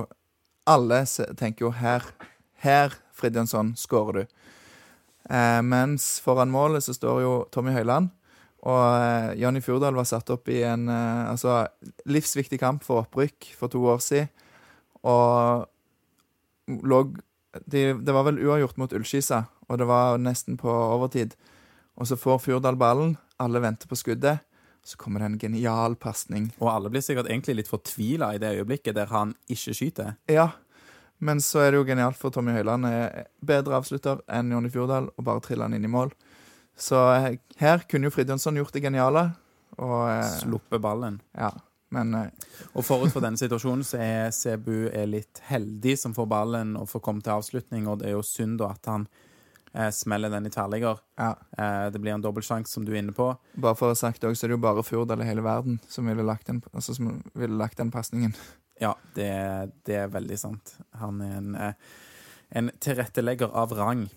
Alle 0.68 1.02
tenker 1.38 1.66
jo 1.66 1.72
her 1.74 2.06
Her, 2.62 2.94
Fridtjonsson, 3.18 3.74
skårer 3.78 4.22
du. 4.22 4.36
Eh, 5.30 5.60
mens 5.62 6.16
foran 6.24 6.50
målet 6.50 6.84
så 6.84 6.94
står 6.96 7.22
jo 7.22 7.32
Tommy 7.54 7.74
Høiland. 7.76 8.10
Og 8.62 8.82
eh, 8.94 9.32
Jonny 9.42 9.62
Furdal 9.62 9.96
var 9.98 10.06
satt 10.06 10.30
opp 10.34 10.50
i 10.52 10.62
en 10.66 10.86
eh, 10.90 11.30
altså, 11.32 11.64
livsviktig 12.10 12.60
kamp 12.62 12.84
for 12.86 13.02
opprykk 13.04 13.52
for 13.58 13.72
to 13.72 13.82
år 13.90 14.02
siden. 14.04 14.30
Og 15.02 15.66
lå 16.86 17.02
de, 17.66 17.92
Det 17.98 18.14
var 18.14 18.24
vel 18.28 18.38
uavgjort 18.40 18.78
mot 18.80 18.92
Ullskisa, 18.94 19.42
og 19.68 19.80
det 19.80 19.88
var 19.90 20.20
nesten 20.22 20.56
på 20.56 20.70
overtid. 20.70 21.34
Og 21.98 22.08
så 22.08 22.16
får 22.16 22.40
Furdal 22.46 22.78
ballen, 22.80 23.16
alle 23.42 23.60
venter 23.60 23.90
på 23.90 23.98
skuddet. 23.98 24.46
Så 24.84 24.98
kommer 24.98 25.22
det 25.22 25.26
en 25.28 25.38
genial 25.38 25.94
pasning 25.94 26.48
Og 26.58 26.66
alle 26.66 26.90
blir 26.90 27.04
sikkert 27.06 27.28
egentlig 27.30 27.60
litt 27.60 27.68
fortvila 27.70 28.32
i 28.34 28.40
det 28.42 28.48
øyeblikket 28.56 28.96
der 28.96 29.12
han 29.14 29.36
ikke 29.46 29.74
skyter. 29.78 30.16
Ja, 30.26 30.48
men 31.22 31.38
så 31.44 31.62
er 31.62 31.70
det 31.72 31.78
jo 31.80 31.86
genialt, 31.86 32.18
for 32.18 32.34
Tommy 32.34 32.54
Høiland 32.56 32.86
er 32.88 33.28
bedre 33.46 33.76
avslutter 33.78 34.20
enn 34.26 34.50
Jonny 34.50 34.70
Fjordal, 34.74 35.06
og 35.14 35.26
bare 35.28 35.42
triller 35.44 35.68
han 35.68 35.76
inn 35.78 35.86
i 35.86 35.90
mål. 35.92 36.10
Så 36.78 36.98
eh, 37.14 37.36
her 37.60 37.84
kunne 37.88 38.08
jo 38.08 38.14
Fridtjonsson 38.14 38.58
gjort 38.58 38.74
det 38.74 38.82
geniale. 38.82 39.28
Og, 39.78 40.00
eh, 40.10 40.24
Sluppet 40.40 40.82
ballen. 40.82 41.20
ja, 41.38 41.52
men 41.94 42.14
eh, 42.18 42.30
Og 42.74 42.84
forut 42.84 43.12
for 43.14 43.22
denne 43.24 43.38
situasjonen 43.40 43.84
så 43.86 44.00
er 44.02 44.32
Sebu 44.34 44.88
er 44.90 45.06
litt 45.08 45.40
heldig 45.48 45.94
som 46.00 46.14
får 46.16 46.26
ballen 46.32 46.74
og 46.80 46.88
får 46.90 47.04
komme 47.06 47.22
til 47.24 47.36
avslutning, 47.36 47.86
og 47.86 48.00
det 48.02 48.10
er 48.10 48.16
jo 48.16 48.24
synd 48.26 48.58
da 48.60 48.72
at 48.74 48.90
han 48.90 49.06
eh, 49.74 49.90
smeller 49.94 50.32
den 50.32 50.48
i 50.48 50.52
tverrligger. 50.52 50.98
ja. 51.22 51.34
Eh, 51.58 51.90
det 51.92 52.00
blir 52.02 52.16
en 52.16 52.24
dobbeltsjanse, 52.24 52.72
som 52.72 52.84
du 52.84 52.92
er 52.96 53.02
inne 53.04 53.14
på. 53.14 53.30
Bare 53.54 53.78
for 53.78 53.92
å 53.92 53.94
ha 53.94 54.00
sagt 54.00 54.20
det 54.24 54.32
òg, 54.32 54.34
så 54.36 54.48
er 54.48 54.52
det 54.52 54.58
jo 54.58 54.64
bare 54.66 54.82
Fjordal 54.84 55.22
i 55.22 55.28
hele 55.28 55.44
verden 55.46 55.78
som 55.88 56.08
ville 56.10 56.26
lagt 56.26 56.50
den, 56.50 56.64
altså, 56.74 56.96
ville 57.38 57.60
lagt 57.60 57.78
den 57.78 57.92
pasningen. 57.94 58.34
Ja, 58.80 58.96
det, 59.14 59.28
det 59.86 59.96
er 59.96 60.10
veldig 60.12 60.38
sant. 60.40 60.76
Han 61.00 61.20
er 61.22 61.36
en, 61.38 61.54
eh, 61.54 61.74
en 62.50 62.70
tilrettelegger 62.80 63.52
av 63.54 63.72
rang. 63.76 64.08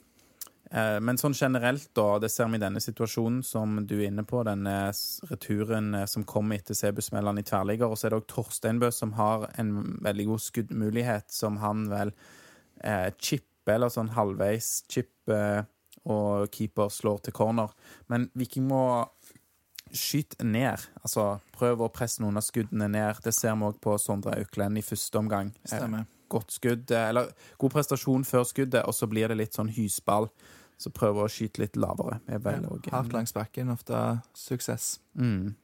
Eh, 0.72 1.00
Men 1.00 1.20
sånn 1.22 1.36
generelt, 1.38 1.90
da, 1.94 2.18
det 2.20 2.32
ser 2.34 2.50
vi 2.50 2.58
i 2.58 2.64
denne 2.64 2.82
situasjonen 2.82 3.44
som 3.46 3.78
du 3.86 3.98
er 4.00 4.08
inne 4.10 4.26
på, 4.28 4.42
denne 4.48 4.92
returen 5.30 5.94
eh, 5.94 6.08
som 6.10 6.26
kommer 6.26 6.58
etter 6.58 6.78
Sebusmellene 6.78 7.44
i 7.44 7.48
tverrligger, 7.48 7.92
og 7.92 8.00
så 8.00 8.08
er 8.08 8.16
det 8.16 8.24
òg 8.24 8.32
Torsteinbø 8.32 8.90
som 8.96 9.14
har 9.20 9.50
en 9.62 9.76
veldig 10.06 10.26
god 10.32 10.46
skuddmulighet, 10.48 11.30
som 11.32 11.60
han 11.62 11.86
vel 11.92 12.16
eh, 12.82 13.12
chipper, 13.20 13.76
eller 13.76 13.94
sånn 13.94 14.14
halvveis 14.18 14.84
chip, 14.92 15.14
eh, 15.30 15.62
og 16.06 16.52
keeper 16.54 16.92
slår 16.94 17.24
til 17.26 17.34
corner. 17.34 17.72
Men 18.14 18.28
Viking 18.38 18.68
må 18.70 18.82
skyte 19.98 20.46
ned. 20.46 20.84
Altså 21.02 21.40
prøv 21.56 21.86
å 21.86 21.92
presse 21.94 22.22
noen 22.24 22.38
av 22.40 22.46
skuddene 22.46 22.88
ned. 22.92 23.22
Det 23.24 23.34
ser 23.36 23.56
vi 23.56 23.70
òg 23.70 23.80
på 23.84 23.96
Sondre 24.02 24.36
Auklend 24.40 24.78
i 24.80 24.86
første 24.86 25.20
omgang. 25.22 25.54
Eh, 25.64 25.78
Stemmer. 25.78 26.06
godt 26.30 26.52
skudd, 26.52 26.92
eh, 26.92 27.10
eller 27.10 27.32
god 27.62 27.72
prestasjon 27.72 28.25
før 28.25 28.44
skuddet, 28.44 28.86
og 28.86 28.94
så 28.94 29.08
blir 29.08 29.28
det 29.28 29.38
litt 29.38 29.54
sånn 29.58 29.74
hysball. 29.75 30.30
Så 30.78 30.92
prøv 30.92 31.22
å 31.24 31.30
skyte 31.32 31.60
litt 31.64 31.78
lavere. 31.80 32.20
Er 32.28 32.40
vel 32.40 32.64
Ja, 32.64 32.92
Hardt 32.98 33.14
langs 33.14 33.32
bakken, 33.32 33.72
ofte 33.72 34.22
suksess. 34.36 35.00
Mm. 35.18 35.56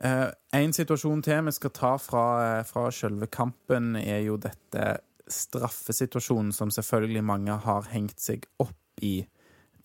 Eh, 0.00 0.30
en 0.52 0.72
situasjon 0.72 1.22
til 1.22 1.42
vi 1.44 1.52
skal 1.52 1.70
ta 1.70 1.96
fra, 1.98 2.62
fra 2.64 2.90
selve 2.90 3.26
kampen, 3.26 3.96
er 3.96 4.22
jo 4.24 4.38
dette 4.38 5.00
straffesituasjonen 5.30 6.52
som 6.54 6.70
selvfølgelig 6.70 7.24
mange 7.24 7.56
har 7.66 7.82
hengt 7.92 8.20
seg 8.20 8.46
opp 8.62 9.02
i. 9.02 9.26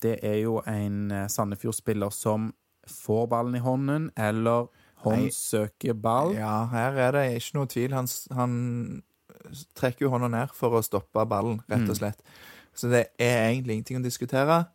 Det 0.02 0.18
er 0.24 0.42
jo 0.42 0.58
en 0.66 1.10
eh, 1.10 1.26
Sandefjord-spiller 1.28 2.10
som 2.12 2.52
får 2.86 3.26
ballen 3.28 3.54
i 3.56 3.62
hånden, 3.64 4.10
eller 4.16 4.68
håndsøker 5.04 5.94
ball. 6.00 6.34
Ja, 6.36 6.66
her 6.70 6.98
er 7.08 7.12
det 7.16 7.24
ikke 7.40 7.54
noe 7.58 7.66
tvil. 7.70 7.94
Han, 7.96 8.06
han 8.36 9.02
trekker 9.78 10.06
jo 10.06 10.10
hånda 10.12 10.28
ned 10.32 10.54
for 10.56 10.76
å 10.78 10.82
stoppe 10.84 11.24
ballen, 11.28 11.60
rett 11.70 11.84
og 11.88 11.94
Mm. 11.94 12.00
slett. 12.00 12.20
Så 12.74 12.90
det 12.90 13.06
er 13.18 13.50
egentlig 13.52 13.76
ingenting 13.78 13.98
å 14.00 14.04
diskutere. 14.04 14.66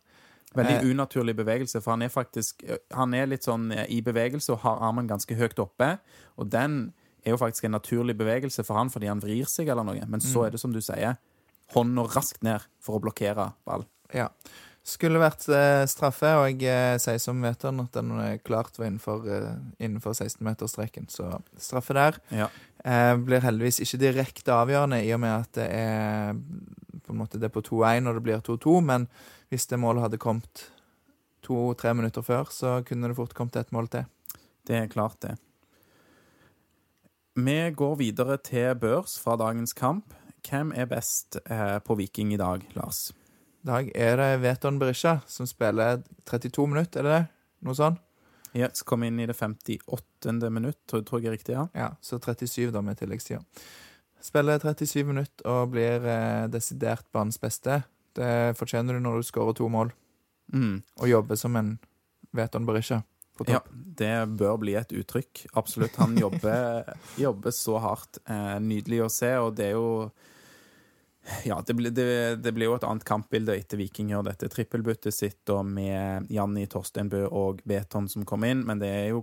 Veldig 0.54 0.82
Eh. 0.82 0.90
unaturlig 0.90 1.34
bevegelse, 1.36 1.80
for 1.82 1.92
han 1.92 2.02
er 2.02 2.08
faktisk 2.08 2.62
Han 2.94 3.14
er 3.14 3.26
litt 3.26 3.42
sånn 3.44 3.72
eh, 3.72 3.86
i 3.88 4.02
bevegelse 4.02 4.50
og 4.52 4.58
har 4.60 4.78
armen 4.80 5.08
ganske 5.08 5.34
høyt 5.36 5.58
oppe. 5.58 5.98
Og 6.36 6.50
den 6.50 6.92
er 7.24 7.30
jo 7.30 7.36
faktisk 7.38 7.64
en 7.64 7.72
naturlig 7.72 8.16
bevegelse 8.18 8.64
for 8.64 8.74
han 8.76 8.90
fordi 8.90 9.06
han 9.06 9.20
vrir 9.20 9.44
seg 9.46 9.68
eller 9.68 9.84
noe. 9.84 10.04
Men 10.06 10.20
så 10.20 10.40
Mm. 10.42 10.46
er 10.46 10.50
det 10.50 10.60
som 10.60 10.72
du 10.72 10.80
sier, 10.80 11.16
hånda 11.74 12.02
raskt 12.12 12.42
ned 12.42 12.60
for 12.80 12.98
å 12.98 13.02
blokkere 13.02 13.54
ball. 13.64 13.86
Ja. 14.12 14.28
Skulle 14.82 15.20
vært 15.22 15.44
eh, 15.54 15.84
straffe, 15.86 16.32
og 16.40 16.58
jeg 16.58 16.66
eh, 16.66 16.98
sier 16.98 17.20
som 17.22 17.38
Veton 17.44 17.84
at 17.84 17.94
den 17.94 18.10
er 18.18 18.40
klart 18.42 18.80
var 18.80 18.88
innenfor, 18.88 19.28
eh, 19.30 19.52
innenfor 19.78 20.16
16-meterstreken. 20.16 21.06
Så 21.12 21.28
straffe 21.54 21.94
der. 21.94 22.18
Ja. 22.34 22.48
Eh, 22.82 23.14
blir 23.22 23.44
heldigvis 23.44 23.78
ikke 23.84 24.00
direkte 24.02 24.56
avgjørende, 24.56 25.04
i 25.06 25.12
og 25.14 25.22
med 25.22 25.36
at 25.36 25.52
det 25.60 25.68
er 25.70 26.34
på 27.02 27.14
en 27.14 27.20
måte 27.20 27.38
det 27.38 27.46
er 27.50 27.54
på 27.54 27.62
2-1 27.62 28.10
og 28.10 28.18
det 28.18 28.24
blir 28.26 28.42
2-2, 28.42 28.74
men 28.88 29.06
hvis 29.52 29.68
det 29.70 29.78
målet 29.78 30.06
hadde 30.06 30.22
kommet 30.22 30.66
to-tre 31.46 31.94
minutter 31.94 32.24
før, 32.26 32.50
så 32.50 32.80
kunne 32.86 33.10
det 33.10 33.18
fort 33.18 33.34
kommet 33.38 33.58
et 33.60 33.72
mål 33.74 33.90
til. 33.92 34.06
Det 34.66 34.78
er 34.78 34.90
klart, 34.90 35.18
det. 35.22 35.36
Vi 37.38 37.58
går 37.70 37.96
videre 38.02 38.36
til 38.42 38.74
børs 38.78 39.14
fra 39.18 39.38
dagens 39.40 39.72
kamp. 39.72 40.14
Hvem 40.42 40.72
er 40.74 40.90
best 40.90 41.38
eh, 41.46 41.78
på 41.86 41.94
Viking 41.98 42.34
i 42.34 42.40
dag, 42.40 42.66
Lars? 42.74 43.12
Dag 43.66 43.90
er 43.94 44.16
det 44.18 44.30
Veton 44.42 44.78
Berisha 44.80 45.20
som 45.30 45.46
spiller 45.46 46.00
32 46.26 46.66
minutter, 46.66 47.00
er 47.00 47.08
det 47.08 47.18
det? 47.20 47.28
Noe 47.68 47.78
sånt? 47.78 48.00
Yes, 48.58 48.82
kom 48.84 49.04
inn 49.06 49.20
i 49.22 49.26
det 49.30 49.36
58. 49.38 50.50
minutt, 50.52 50.76
tror, 50.90 51.04
tror 51.08 51.22
jeg 51.22 51.30
er 51.30 51.36
riktig, 51.38 51.54
ja. 51.56 51.62
Ja, 51.78 51.86
så 52.04 52.18
37 52.20 52.72
da 52.74 52.82
med 52.84 52.98
tilleggstida. 53.00 53.40
Spiller 54.22 54.60
37 54.60 55.06
minutter 55.08 55.46
og 55.48 55.70
blir 55.72 56.04
eh, 56.04 56.44
desidert 56.52 57.06
banens 57.14 57.40
beste. 57.40 57.80
Det 58.14 58.52
fortjener 58.58 58.98
du 58.98 59.00
når 59.06 59.22
du 59.22 59.28
skårer 59.30 59.56
to 59.58 59.68
mål 59.72 59.92
Mm. 60.52 60.82
og 61.00 61.08
jobber 61.08 61.38
som 61.38 61.54
en 61.56 61.68
Veton 62.36 62.66
Berisha 62.68 62.98
Ja, 63.48 63.60
det 63.72 64.10
bør 64.36 64.58
bli 64.60 64.74
et 64.76 64.90
uttrykk. 64.92 65.46
Absolutt. 65.56 65.94
Han 65.96 66.18
jobber, 66.18 66.90
jobber 67.16 67.54
så 67.56 67.78
hardt. 67.80 68.18
Eh, 68.28 68.58
nydelig 68.60 68.98
å 69.06 69.08
se, 69.10 69.30
og 69.40 69.54
det 69.56 69.70
er 69.70 69.78
jo 69.78 70.10
Ja, 71.44 71.62
det 71.66 71.74
blir, 71.74 71.90
det, 71.94 72.36
det 72.42 72.52
ble, 72.54 72.66
jo 72.66 72.74
et 72.74 72.86
annet 72.86 73.06
kampbilde 73.06 73.54
etter 73.54 73.78
Viking 73.78 74.10
gjør 74.10 74.26
dette 74.26 74.48
trippelbyttet 74.50 75.14
sitt, 75.14 75.42
og 75.54 75.64
med 75.70 76.26
Janni 76.32 76.66
Torsteinbø 76.70 77.28
og 77.30 77.62
Veton 77.68 78.08
som 78.10 78.26
kom 78.26 78.46
inn, 78.48 78.64
men 78.66 78.82
det 78.82 78.90
er 78.90 79.06
jo 79.12 79.22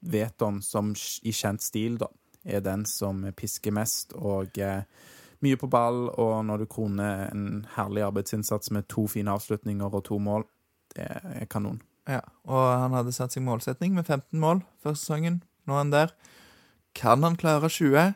Veton 0.00 0.60
som 0.64 0.92
i 1.26 1.32
kjent 1.34 1.64
stil, 1.64 1.98
da, 2.00 2.08
er 2.46 2.62
den 2.64 2.86
som 2.88 3.26
pisker 3.36 3.74
mest, 3.74 4.14
og 4.14 4.56
eh, 4.62 4.86
mye 5.44 5.58
på 5.60 5.68
ball, 5.72 6.06
og 6.14 6.38
når 6.46 6.62
du 6.62 6.70
kroner 6.70 7.26
en 7.28 7.66
herlig 7.74 8.06
arbeidsinnsats 8.06 8.70
med 8.76 8.88
to 8.92 9.08
fine 9.10 9.34
avslutninger 9.34 9.90
og 9.90 10.06
to 10.06 10.20
mål, 10.22 10.46
det 10.94 11.06
er 11.10 11.50
kanon. 11.50 11.82
Ja, 12.08 12.22
og 12.48 12.64
han 12.80 12.94
hadde 12.96 13.12
satt 13.14 13.34
seg 13.34 13.44
målsetning 13.46 13.94
med 13.98 14.06
15 14.06 14.38
mål 14.40 14.62
første 14.82 15.04
sesongen. 15.04 15.42
Nå 15.68 15.76
er 15.76 15.82
han 15.84 15.92
der. 15.92 16.14
Kan 16.96 17.22
han 17.26 17.36
klare 17.38 17.68
20? 17.70 18.14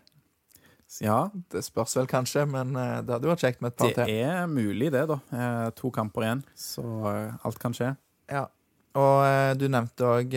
Ja, 1.03 1.31
Det 1.51 1.65
spørs 1.65 1.97
vel 1.97 2.07
kanskje, 2.11 2.45
men 2.51 2.77
eh, 2.77 3.01
det 3.03 3.15
hadde 3.17 3.27
jo 3.29 3.33
vært 3.33 3.45
kjekt 3.47 3.63
med 3.65 3.73
et 3.73 3.79
par 3.81 3.93
til. 3.95 4.05
Det 4.11 4.21
er 4.23 4.47
mulig, 4.51 4.93
det, 4.95 5.07
da. 5.11 5.19
Eh, 5.33 5.71
to 5.79 5.91
kamper 5.95 6.27
igjen, 6.27 6.45
så 6.55 6.85
eh, 7.11 7.35
alt 7.45 7.59
kan 7.63 7.75
skje. 7.75 7.95
Ja. 8.31 8.47
Og 8.95 9.59
du 9.59 9.65
nevnte 9.67 10.07
òg 10.07 10.31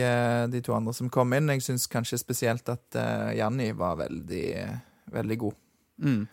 de 0.50 0.60
to 0.66 0.72
andre 0.74 0.90
som 0.96 1.06
kom 1.14 1.30
inn. 1.36 1.46
Jeg 1.52 1.62
syns 1.62 1.84
kanskje 1.86 2.18
spesielt 2.18 2.66
at 2.72 2.96
Janni 3.38 3.68
var 3.78 4.00
veldig, 4.00 4.48
veldig 5.14 5.36
god. 5.44 5.54
Mm. 6.02 6.24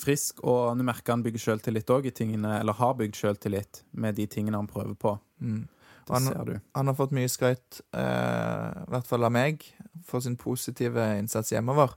Frisk, 0.00 0.40
og 0.48 0.78
nå 0.78 0.86
merker 0.88 1.12
han 1.12 1.22
bygger 1.26 1.42
sjøltillit 1.44 1.92
òg, 1.92 2.08
eller 2.08 2.72
har 2.80 2.96
bygd 2.96 3.20
sjøltillit 3.20 3.82
med 3.92 4.16
de 4.16 4.24
tingene 4.26 4.56
han 4.56 4.66
prøver 4.70 4.96
på. 4.96 5.18
Mm. 5.44 5.66
Det 6.06 6.12
Han- 6.12 6.22
ser 6.26 6.44
du. 6.44 6.60
Han 6.74 6.86
har 6.86 6.94
fått 6.94 7.12
mye 7.12 7.28
skryt, 7.28 7.80
eh, 7.92 8.82
i 8.86 8.90
hvert 8.90 9.06
fall 9.06 9.24
av 9.24 9.32
meg, 9.32 9.62
for 10.04 10.20
sin 10.20 10.36
positive 10.36 10.96
innsats 11.18 11.50
hjemover. 11.52 11.94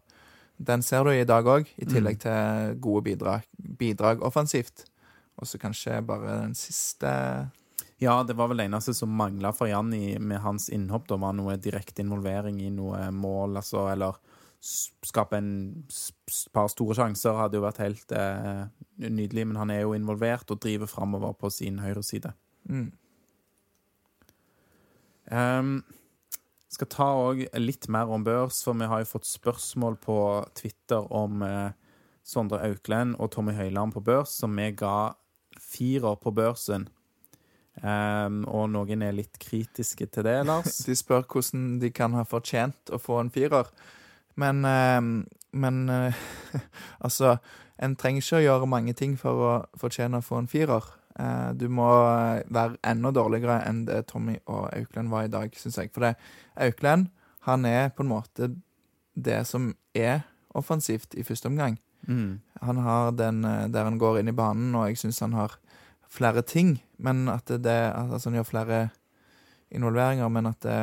Den 0.59 0.81
ser 0.81 1.03
du 1.03 1.11
i 1.13 1.23
dag 1.27 1.45
òg, 1.45 1.67
i 1.77 1.85
tillegg 1.85 2.17
Mm. 2.17 2.23
til 2.23 2.79
gode 2.81 3.03
bidrag, 3.03 3.43
bidrag 3.77 4.21
offensivt. 4.25 4.85
Og 5.37 5.45
så 5.45 5.59
kanskje 5.61 6.01
bare 6.05 6.41
den 6.41 6.55
siste 6.55 7.51
Ja, 7.99 8.23
det 8.23 8.35
var 8.37 8.47
vel 8.47 8.57
det 8.57 8.67
eneste 8.69 8.93
som 8.93 9.09
mangla 9.09 9.51
for 9.53 9.67
Janni 9.67 10.19
med 10.19 10.39
hans 10.41 10.69
innhopp. 10.69 11.07
Da 11.07 11.15
var 11.17 11.33
noe 11.33 11.57
direkte 11.57 12.03
involvering 12.03 12.59
i 12.61 12.69
noe 12.69 13.09
mål, 13.11 13.57
altså, 13.57 13.91
eller 13.91 14.13
skape 14.61 15.37
en 15.37 15.83
par 16.53 16.67
store 16.67 16.95
sjanser 16.95 17.37
hadde 17.37 17.57
jo 17.57 17.61
vært 17.61 17.77
helt 17.77 18.11
eh, 18.11 18.65
nydelig, 18.97 19.47
men 19.47 19.55
han 19.57 19.69
er 19.69 19.81
jo 19.81 19.93
involvert 19.93 20.49
og 20.51 20.59
driver 20.59 20.87
framover 20.89 21.33
på 21.33 21.51
sin 21.51 21.79
høyre 21.79 22.03
side. 22.03 22.33
mm. 22.69 22.91
Um, 25.29 25.83
skal 26.77 26.89
ta 26.93 27.09
litt 27.57 27.87
mer 27.89 28.11
om 28.13 28.25
børs, 28.25 28.61
for 28.65 28.77
vi 28.77 28.87
har 28.89 29.01
jo 29.01 29.09
fått 29.15 29.29
spørsmål 29.29 29.97
på 30.03 30.17
Twitter 30.57 31.07
om 31.13 31.41
eh, 31.45 31.73
Sondre 32.27 32.61
Auklend 32.67 33.17
og 33.17 33.31
Tommy 33.33 33.55
Høiland 33.57 33.95
på 33.95 34.03
børs, 34.05 34.35
som 34.41 34.53
vi 34.59 34.69
ga 34.77 35.15
firer 35.57 36.19
på 36.21 36.33
børsen. 36.35 36.87
Um, 37.77 38.41
og 38.49 38.71
noen 38.73 39.03
er 39.05 39.13
litt 39.13 39.37
kritiske 39.41 40.07
til 40.09 40.25
det, 40.25 40.39
Lars. 40.49 40.79
De 40.87 40.95
spør 40.97 41.25
hvordan 41.29 41.77
de 41.81 41.91
kan 41.93 42.15
ha 42.17 42.25
fortjent 42.25 42.93
å 42.93 42.99
få 43.01 43.19
en 43.21 43.33
firer. 43.33 43.69
Men, 44.37 44.65
um, 44.65 45.11
men 45.53 45.85
uh, 45.89 46.25
altså 47.05 47.37
En 47.77 47.93
trenger 47.93 48.23
ikke 48.23 48.37
å 48.39 48.41
gjøre 48.41 48.69
mange 48.69 48.93
ting 48.97 49.11
for 49.21 49.41
å 49.45 49.51
fortjene 49.77 50.17
å 50.17 50.25
få 50.25 50.39
en 50.41 50.47
firer. 50.49 50.81
Eh, 51.17 51.51
du 51.57 51.67
må 51.73 51.87
eh, 52.05 52.45
være 52.53 52.77
enda 52.85 53.11
dårligere 53.15 53.61
enn 53.67 53.85
det 53.87 54.03
Tommy 54.11 54.37
og 54.45 54.69
Auklend 54.69 55.11
var 55.13 55.25
i 55.25 55.33
dag, 55.33 55.53
syns 55.57 55.79
jeg. 55.81 55.91
For 55.95 56.05
det, 56.05 56.15
Auklend 56.67 57.09
han 57.47 57.65
er 57.65 57.89
på 57.95 58.03
en 58.03 58.11
måte 58.11 58.51
det 59.15 59.39
som 59.47 59.71
er 59.95 60.25
offensivt 60.57 61.15
i 61.17 61.23
første 61.25 61.49
omgang. 61.49 61.77
Mm. 62.07 62.39
Han 62.61 62.81
har 62.85 63.11
den 63.17 63.43
eh, 63.45 63.65
der 63.73 63.89
han 63.89 63.99
går 64.01 64.21
inn 64.21 64.31
i 64.31 64.37
banen, 64.37 64.75
og 64.75 64.89
jeg 64.89 65.01
syns 65.01 65.23
han 65.25 65.37
har 65.37 65.57
flere 66.07 66.43
ting. 66.45 66.77
Men 66.97 67.27
at 67.29 67.49
det, 67.49 67.79
Altså, 67.93 68.29
han 68.29 68.39
gjør 68.39 68.51
flere 68.51 68.81
involveringer, 69.71 70.29
men 70.29 70.45
at 70.45 70.61
det, 70.63 70.79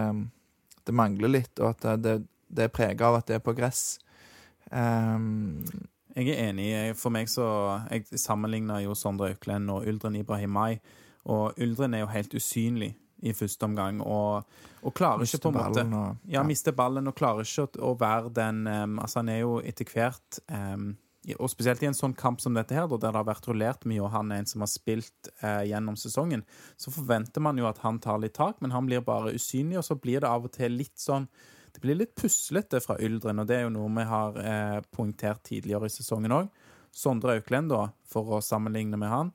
det 0.85 0.95
mangler 0.95 1.31
litt, 1.31 1.61
og 1.61 1.75
at 1.75 2.03
det, 2.03 2.19
det 2.49 2.67
er 2.67 2.75
prega 2.75 3.09
av 3.09 3.21
at 3.21 3.31
det 3.31 3.39
er 3.39 3.45
på 3.45 3.55
gress. 3.57 3.99
Ehm, 4.75 5.63
Jeg 6.15 6.31
er 6.31 6.51
enig. 6.51 6.69
For 6.99 7.11
meg 7.15 7.31
så 7.31 7.47
Jeg 7.91 8.07
sammenligner 8.21 8.85
jo 8.85 8.95
Sondre 8.95 9.33
Auklend 9.33 9.71
og 9.71 9.89
Uldren 9.89 10.17
Ibrahimai, 10.17 10.79
og 11.25 11.59
Uldren 11.59 11.95
er 11.95 12.05
jo 12.05 12.13
helt 12.13 12.35
usynlig 12.35 12.95
i 13.25 13.33
første 13.33 13.65
omgang, 13.65 14.03
og, 14.03 14.45
og 14.83 14.95
klarer 14.95 15.25
ikke 15.25 15.47
på 15.47 15.53
en 15.53 15.57
måte 15.57 15.85
og 15.87 16.29
Ja, 16.29 16.43
mister 16.45 16.75
ballen 16.77 17.09
og 17.09 17.17
klarer 17.17 17.47
ikke 17.47 17.65
å, 17.65 17.71
å 17.89 17.95
være 18.01 18.33
den 18.37 18.67
um, 18.69 18.99
Altså, 19.01 19.23
han 19.23 19.31
er 19.33 19.41
jo 19.41 19.55
etter 19.65 19.89
hvert 19.89 20.41
um, 20.53 20.91
Og 21.39 21.49
spesielt 21.49 21.83
i 21.83 21.89
en 21.89 21.97
sånn 21.97 22.17
kamp 22.19 22.43
som 22.45 22.57
dette 22.57 22.77
her, 22.77 22.91
der 22.91 23.01
det 23.07 23.15
har 23.17 23.25
vært 23.25 23.49
rullert 23.49 23.87
mye, 23.89 24.03
og 24.05 24.13
han 24.13 24.33
er 24.35 24.43
en 24.43 24.51
som 24.51 24.61
har 24.61 24.69
spilt 24.69 25.31
eh, 25.41 25.63
gjennom 25.71 25.97
sesongen, 25.97 26.43
så 26.77 26.93
forventer 26.93 27.41
man 27.41 27.57
jo 27.57 27.65
at 27.65 27.81
han 27.81 27.97
tar 28.05 28.21
litt 28.21 28.35
tak, 28.37 28.61
men 28.61 28.75
han 28.77 28.85
blir 28.85 29.01
bare 29.07 29.33
usynlig, 29.33 29.79
og 29.81 29.87
så 29.89 29.97
blir 29.97 30.21
det 30.21 30.29
av 30.29 30.45
og 30.45 30.53
til 30.53 30.77
litt 30.77 31.01
sånn 31.01 31.25
Det 31.75 31.83
blir 31.83 31.99
litt 31.99 32.15
puslete 32.15 32.79
fra 32.83 32.95
Yldren, 33.03 33.43
og 33.43 33.49
det 33.51 33.57
er 33.59 33.65
jo 33.67 33.73
noe 33.75 33.91
vi 33.97 34.07
har 34.07 34.37
eh, 34.39 34.81
poengtert 34.95 35.43
tidligere 35.49 35.91
i 35.91 35.95
sesongen 35.95 36.35
òg. 36.37 36.51
Sondre 36.95 37.35
Auklend, 37.35 37.73
da, 37.73 37.89
for 38.07 38.37
å 38.37 38.43
sammenligne 38.45 38.99
med 39.01 39.11
han, 39.11 39.33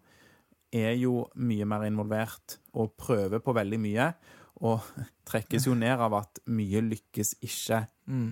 er 0.72 0.94
jo 0.96 1.26
mye 1.36 1.66
mer 1.68 1.84
involvert 1.88 2.60
og 2.78 2.94
prøver 3.02 3.42
på 3.44 3.56
veldig 3.58 3.80
mye. 3.84 4.12
Og 4.64 4.86
trekkes 5.30 5.68
jo 5.68 5.76
ned 5.76 6.00
av 6.00 6.16
at 6.22 6.40
mye 6.48 6.84
lykkes 6.88 7.36
ikke. 7.44 7.84
mm, 8.08 8.30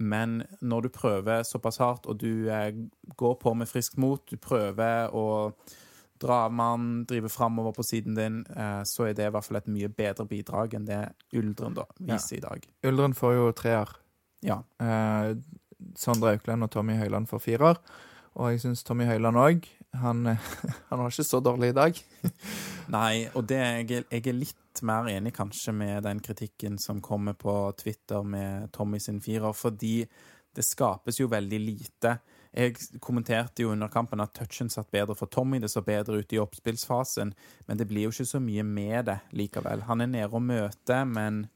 Men 0.00 0.40
når 0.64 0.88
du 0.88 0.90
prøver 0.96 1.44
såpass 1.44 1.80
hardt, 1.84 2.08
og 2.08 2.16
du 2.24 2.48
eh, 2.48 2.72
går 3.20 3.36
på 3.44 3.54
med 3.54 3.68
friskt 3.68 4.00
mot, 4.00 4.24
du 4.24 4.40
prøver 4.40 5.12
å 5.12 5.26
dra 6.20 6.44
av 6.46 6.52
mann, 6.52 6.90
drive 7.08 7.30
framover 7.32 7.74
på 7.76 7.84
siden 7.86 8.18
din, 8.18 8.42
eh, 8.52 8.82
så 8.88 9.08
er 9.08 9.16
det 9.16 9.28
i 9.28 9.32
hvert 9.34 9.46
fall 9.46 9.60
et 9.60 9.70
mye 9.72 9.88
bedre 9.88 10.26
bidrag 10.28 10.76
enn 10.76 10.86
det 10.88 11.00
Uldren 11.40 11.76
da 11.78 11.86
viser 11.98 12.38
i 12.38 12.44
dag. 12.44 12.68
Uldren 12.86 13.16
får 13.16 13.34
jo 13.38 13.50
treer. 13.56 13.96
Ja. 14.46 14.60
Eh, 14.80 15.34
Sondre 15.96 16.34
Aukland 16.36 16.66
og 16.66 16.72
Tommy 16.72 16.98
Høiland 17.00 17.28
får 17.30 17.44
firer. 17.44 17.80
Og 18.38 18.52
jeg 18.52 18.62
syns 18.62 18.84
Tommy 18.86 19.08
Høiland 19.08 19.40
òg 19.40 19.68
han, 19.98 20.26
han 20.88 21.00
var 21.00 21.10
ikke 21.10 21.26
så 21.26 21.40
dårlig 21.42 21.72
i 21.72 21.76
dag. 21.76 22.00
Nei, 22.94 23.28
og 23.34 23.46
det, 23.50 23.58
jeg, 23.58 24.04
jeg 24.10 24.26
er 24.26 24.36
litt 24.36 24.82
mer 24.86 25.08
enig 25.10 25.32
kanskje 25.36 25.74
med 25.74 26.04
den 26.06 26.20
kritikken 26.24 26.78
som 26.78 27.00
kommer 27.04 27.34
på 27.38 27.54
Twitter 27.80 28.22
med 28.22 28.70
Tommy 28.76 29.00
sin 29.02 29.20
firer, 29.24 29.52
fordi 29.56 30.04
det 30.56 30.64
skapes 30.66 31.20
jo 31.20 31.28
veldig 31.30 31.60
lite. 31.62 32.16
Jeg 32.50 32.74
kommenterte 33.00 33.62
jo 33.62 33.70
under 33.70 33.88
kampen 33.88 34.20
at 34.20 34.32
touchen 34.34 34.70
satt 34.72 34.90
bedre 34.90 35.14
for 35.14 35.30
Tommy, 35.30 35.60
det 35.62 35.70
så 35.70 35.82
bedre 35.86 36.18
ut 36.18 36.32
i 36.34 36.40
oppspillsfasen, 36.42 37.32
men 37.66 37.78
det 37.78 37.86
blir 37.88 38.08
jo 38.08 38.14
ikke 38.14 38.26
så 38.26 38.40
mye 38.42 38.64
med 38.66 39.06
det 39.06 39.20
likevel. 39.38 39.84
Han 39.86 40.00
er 40.02 40.10
nede 40.10 40.34
og 40.34 40.42
møter, 40.42 41.04
men 41.04 41.48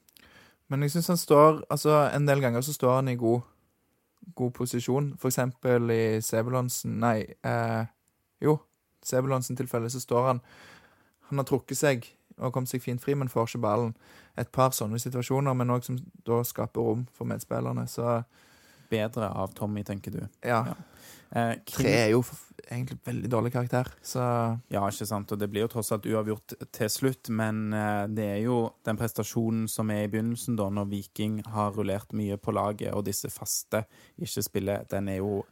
Men 0.68 0.82
jeg 0.82 0.90
syns 0.90 1.08
han 1.08 1.16
står 1.16 1.64
Altså, 1.70 2.10
en 2.14 2.26
del 2.26 2.40
ganger 2.40 2.60
så 2.60 2.72
står 2.72 2.94
han 2.94 3.08
i 3.08 3.16
god, 3.16 3.40
god 4.34 4.50
posisjon. 4.50 5.14
For 5.18 5.28
eksempel 5.28 5.90
i 5.90 6.20
Sebulonsen 6.20 6.90
Nei, 7.00 7.26
eh, 7.44 7.84
jo. 8.40 8.58
Sebulonsen-tilfellet 9.04 9.92
så 9.92 10.00
står 10.00 10.26
han 10.26 10.40
Han 11.28 11.38
har 11.38 11.44
trukket 11.44 11.76
seg 11.76 12.16
og 12.38 12.52
kommet 12.52 12.68
seg 12.68 12.82
fint 12.82 13.02
fri, 13.02 13.14
men 13.14 13.28
får 13.28 13.48
ikke 13.48 13.62
ballen. 13.62 13.94
Et 14.36 14.50
par 14.52 14.70
sånne 14.70 14.98
situasjoner, 14.98 15.54
men 15.54 15.70
òg 15.70 15.84
som 15.84 15.98
da 16.26 16.42
skaper 16.42 16.80
rom 16.80 17.06
for 17.12 17.24
medspillerne. 17.30 17.86
Så 17.86 18.24
Bedre 18.90 19.28
av 19.30 19.52
Tommy, 19.54 19.82
tenker 19.84 20.10
du. 20.12 20.26
ja. 20.42 20.64
Ja. 20.66 20.74
Eh, 21.34 21.56
Kim- 21.66 21.82
Tre 21.82 21.90
er 22.04 22.10
jo 22.12 22.20
egentlig 22.70 22.98
veldig 23.04 23.28
dårlig 23.32 23.50
karakter, 23.52 23.88
så 24.02 24.20
Ja, 24.70 24.84
ikke 24.86 25.06
sant, 25.06 25.32
og 25.32 25.38
det 25.38 25.48
blir 25.50 25.62
jo 25.64 25.68
tross 25.68 25.90
alt 25.92 26.04
uavgjort 26.06 26.54
til 26.72 26.88
slutt, 26.88 27.28
men 27.28 27.72
eh, 27.74 28.06
det 28.06 28.24
er 28.36 28.42
jo 28.44 28.70
den 28.86 28.96
prestasjonen 28.96 29.66
som 29.68 29.90
er 29.90 30.04
i 30.04 30.08
begynnelsen, 30.12 30.54
da, 30.56 30.68
når 30.70 30.86
Viking 30.92 31.40
har 31.46 31.72
rullert 31.74 32.12
mye 32.14 32.36
på 32.38 32.52
laget, 32.54 32.94
og 32.94 33.04
disse 33.04 33.28
faste 33.34 33.82
ikke 34.20 34.42
spiller, 34.46 34.86
den 34.88 35.08
er 35.08 35.16
jo 35.18 35.42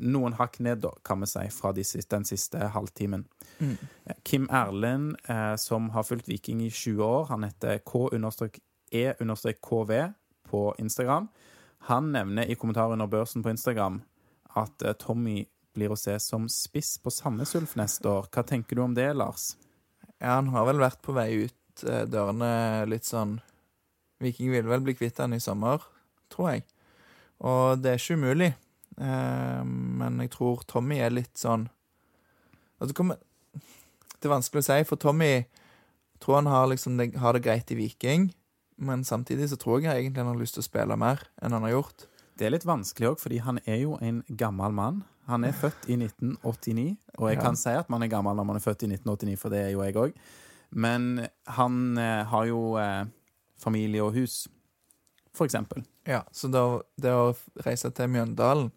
noen 0.00 0.32
hakk 0.38 0.56
ned, 0.64 0.80
da, 0.80 0.88
kan 1.04 1.20
vi 1.20 1.26
si, 1.28 1.44
fra 1.52 1.72
de 1.76 1.84
siste, 1.84 2.16
den 2.16 2.24
siste 2.24 2.56
halvtimen. 2.72 3.26
mm. 3.60 3.76
Eh, 4.06 4.14
Kim 4.24 4.48
Erlend, 4.50 5.16
eh, 5.28 5.56
som 5.56 5.90
har 5.90 6.04
fulgt 6.08 6.26
Viking 6.28 6.62
i 6.64 6.70
20 6.70 7.04
år, 7.04 7.26
han 7.28 7.42
heter 7.44 7.82
K-E-KV 8.90 10.12
på 10.48 10.74
Instagram. 10.78 11.28
Han 11.88 12.12
nevner 12.14 12.50
i 12.50 12.54
kommentarer 12.54 12.94
under 12.94 13.10
børsen 13.10 13.42
på 13.42 13.50
Instagram 13.50 14.00
at 14.58 14.82
eh, 14.82 14.94
Tommy 15.00 15.44
blir 15.74 15.92
å 15.92 15.98
se 15.98 16.14
som 16.20 16.48
spiss 16.52 16.98
på 17.02 17.10
Sandnes 17.10 17.54
Ulf 17.58 17.74
neste 17.80 18.08
år. 18.08 18.28
Hva 18.32 18.44
tenker 18.46 18.78
du 18.78 18.84
om 18.84 18.94
det, 18.94 19.08
Lars? 19.16 19.54
Ja, 20.18 20.36
han 20.36 20.52
har 20.52 20.68
vel 20.68 20.82
vært 20.82 21.00
på 21.02 21.14
vei 21.16 21.48
ut 21.48 21.84
eh, 21.88 22.04
dørene 22.06 22.84
litt 22.90 23.08
sånn 23.08 23.40
Viking 24.22 24.52
vil 24.52 24.68
vel 24.70 24.84
bli 24.86 24.94
kvitt 24.94 25.18
han 25.18 25.34
i 25.34 25.40
sommer, 25.42 25.82
tror 26.30 26.52
jeg. 26.52 26.62
Og 27.42 27.80
det 27.82 27.90
er 27.90 27.98
ikke 27.98 28.20
umulig. 28.20 28.52
Eh, 29.02 29.62
men 29.66 30.20
jeg 30.22 30.30
tror 30.36 30.62
Tommy 30.70 31.00
er 31.02 31.14
litt 31.14 31.34
sånn 31.40 31.66
det 32.82 32.96
kommer 32.98 33.20
Det 34.18 34.26
er 34.26 34.32
vanskelig 34.32 34.62
å 34.62 34.66
si, 34.66 34.78
for 34.86 34.98
Tommy 34.98 35.44
tror 36.22 36.40
han 36.40 36.48
har, 36.50 36.66
liksom 36.70 36.98
har 37.18 37.34
det 37.34 37.42
greit 37.42 37.70
i 37.74 37.78
Viking. 37.78 38.28
Men 38.82 39.04
samtidig 39.06 39.46
så 39.52 39.56
tror 39.60 39.82
jeg 39.84 39.94
egentlig 39.94 40.24
han 40.24 40.32
har 40.32 40.40
lyst 40.40 40.56
til 40.58 40.64
å 40.64 40.66
spille 40.66 40.96
mer 40.98 41.22
enn 41.42 41.54
han 41.54 41.62
har 41.68 41.76
gjort. 41.76 42.06
Det 42.38 42.46
er 42.48 42.54
litt 42.56 42.66
vanskelig 42.66 43.12
òg, 43.12 43.20
fordi 43.22 43.38
han 43.44 43.60
er 43.68 43.82
jo 43.84 43.96
en 44.02 44.22
gammel 44.40 44.72
mann. 44.74 45.02
Han 45.30 45.44
er 45.46 45.52
født 45.54 45.84
i 45.92 45.94
1989, 46.00 46.96
og 47.18 47.28
jeg 47.30 47.36
Ja. 47.38 47.42
kan 47.44 47.56
si 47.56 47.70
at 47.70 47.88
man 47.92 48.02
er 48.02 48.08
gammel 48.10 48.34
når 48.34 48.44
man 48.48 48.56
er 48.58 48.64
født 48.64 48.82
i 48.82 48.88
1989, 48.90 49.36
for 49.38 49.48
det 49.54 49.60
er 49.66 49.70
jo 49.70 49.82
jeg 49.84 49.94
òg. 49.94 50.12
Men 50.72 51.28
han 51.46 51.98
eh, 51.98 52.24
har 52.24 52.44
jo 52.48 52.76
eh, 52.80 53.04
familie 53.60 54.02
og 54.02 54.14
hus, 54.14 54.48
for 55.32 55.46
eksempel. 55.46 55.84
Ja, 56.06 56.22
Så 56.32 56.50
da, 56.50 56.80
det 56.98 57.12
å 57.12 57.36
reise 57.64 57.90
til 57.94 58.08
Mjøndalen, 58.08 58.72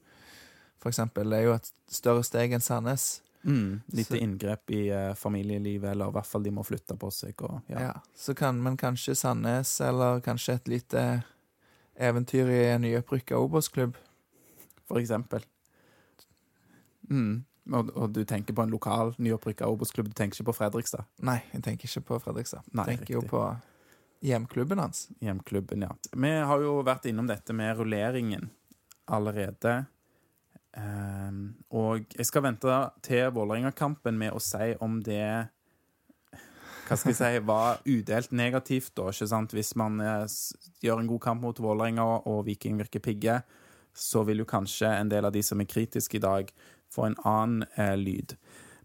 for 0.77 0.89
eksempel, 0.91 1.33
er 1.33 1.43
jo 1.47 1.53
et 1.55 1.71
større 1.89 2.23
steg 2.23 2.51
enn 2.53 2.61
Sandnes. 2.61 3.21
Mm, 3.45 3.81
lite 3.93 4.17
inngrep 4.17 4.71
i 4.73 4.81
uh, 4.89 5.13
familielivet, 5.13 5.91
eller 5.91 6.09
i 6.09 6.15
hvert 6.15 6.27
fall 6.27 6.43
de 6.43 6.53
må 6.55 6.63
flytte 6.65 6.97
på 6.97 7.11
seg. 7.13 7.41
Og, 7.45 7.59
ja. 7.69 7.81
Ja. 7.89 7.93
så 8.17 8.33
kan, 8.37 8.57
men 8.63 8.77
kanskje 8.77 9.15
Sandnes, 9.15 9.77
eller 9.85 10.23
kanskje 10.25 10.57
et 10.57 10.71
lite 10.71 11.03
eventyr 11.95 12.49
i 12.49 12.63
en 12.71 12.81
nyopprykka 12.81 13.37
Obos-klubb. 13.37 13.99
For 14.89 15.01
eksempel. 15.01 15.45
Mm. 17.09 17.45
Og, 17.73 17.89
og 17.97 18.09
du 18.13 18.21
tenker 18.25 18.53
på 18.53 18.65
en 18.65 18.73
lokal 18.73 19.15
nyopprykka 19.17 19.69
Obos-klubb, 19.69 20.09
du 20.09 20.17
tenker 20.17 20.37
ikke 20.37 20.51
på 20.51 20.57
Fredrikstad? 20.59 21.05
Nei, 21.25 21.39
jeg 21.53 21.63
tenker 21.65 21.89
ikke 21.89 22.05
på 22.09 22.19
Fredrikstad. 22.25 22.65
Nei, 22.73 22.85
jeg 22.89 23.01
tenker 23.01 23.17
jo 23.17 23.23
på 23.29 23.41
hjemklubben 24.25 24.81
hans. 24.81 25.07
Hjemklubben, 25.19 25.85
ja. 25.85 25.95
Vi 26.13 26.31
har 26.49 26.61
jo 26.61 26.79
vært 26.85 27.09
innom 27.09 27.29
dette 27.29 27.53
med 27.57 27.77
rulleringen 27.77 28.49
allerede. 29.05 29.83
Ehm, 30.75 31.43
og 31.71 32.07
jeg 32.17 32.27
skal 32.27 32.43
vente 32.45 32.79
til 33.05 33.29
Vålerenga-kampen 33.35 34.17
med 34.19 34.35
å 34.35 34.41
si 34.43 34.73
om 34.83 34.99
det 35.03 35.47
hva 36.85 36.93
skal 36.93 37.15
jeg 37.15 37.17
si, 37.17 37.45
var 37.47 37.79
udelt 37.89 38.33
negativt, 38.37 38.91
da, 38.93 39.07
ikke 39.09 39.25
sant? 39.31 39.55
Hvis 39.57 39.71
man 39.79 39.97
eh, 40.03 40.25
gjør 40.85 41.01
en 41.01 41.07
god 41.09 41.23
kamp 41.23 41.41
mot 41.41 41.61
Vålerenga 41.61 42.05
og 42.29 42.43
Viking 42.45 42.77
virker 42.77 43.01
pigge, 43.01 43.39
så 43.95 44.21
vil 44.27 44.43
jo 44.43 44.49
kanskje 44.49 44.91
en 44.91 45.09
del 45.09 45.25
av 45.25 45.33
de 45.33 45.41
som 45.45 45.61
er 45.63 45.69
kritiske 45.71 46.19
i 46.19 46.21
dag, 46.21 46.51
få 46.93 47.07
en 47.07 47.17
annen 47.25 47.65
eh, 47.73 47.95
lyd. 47.97 48.35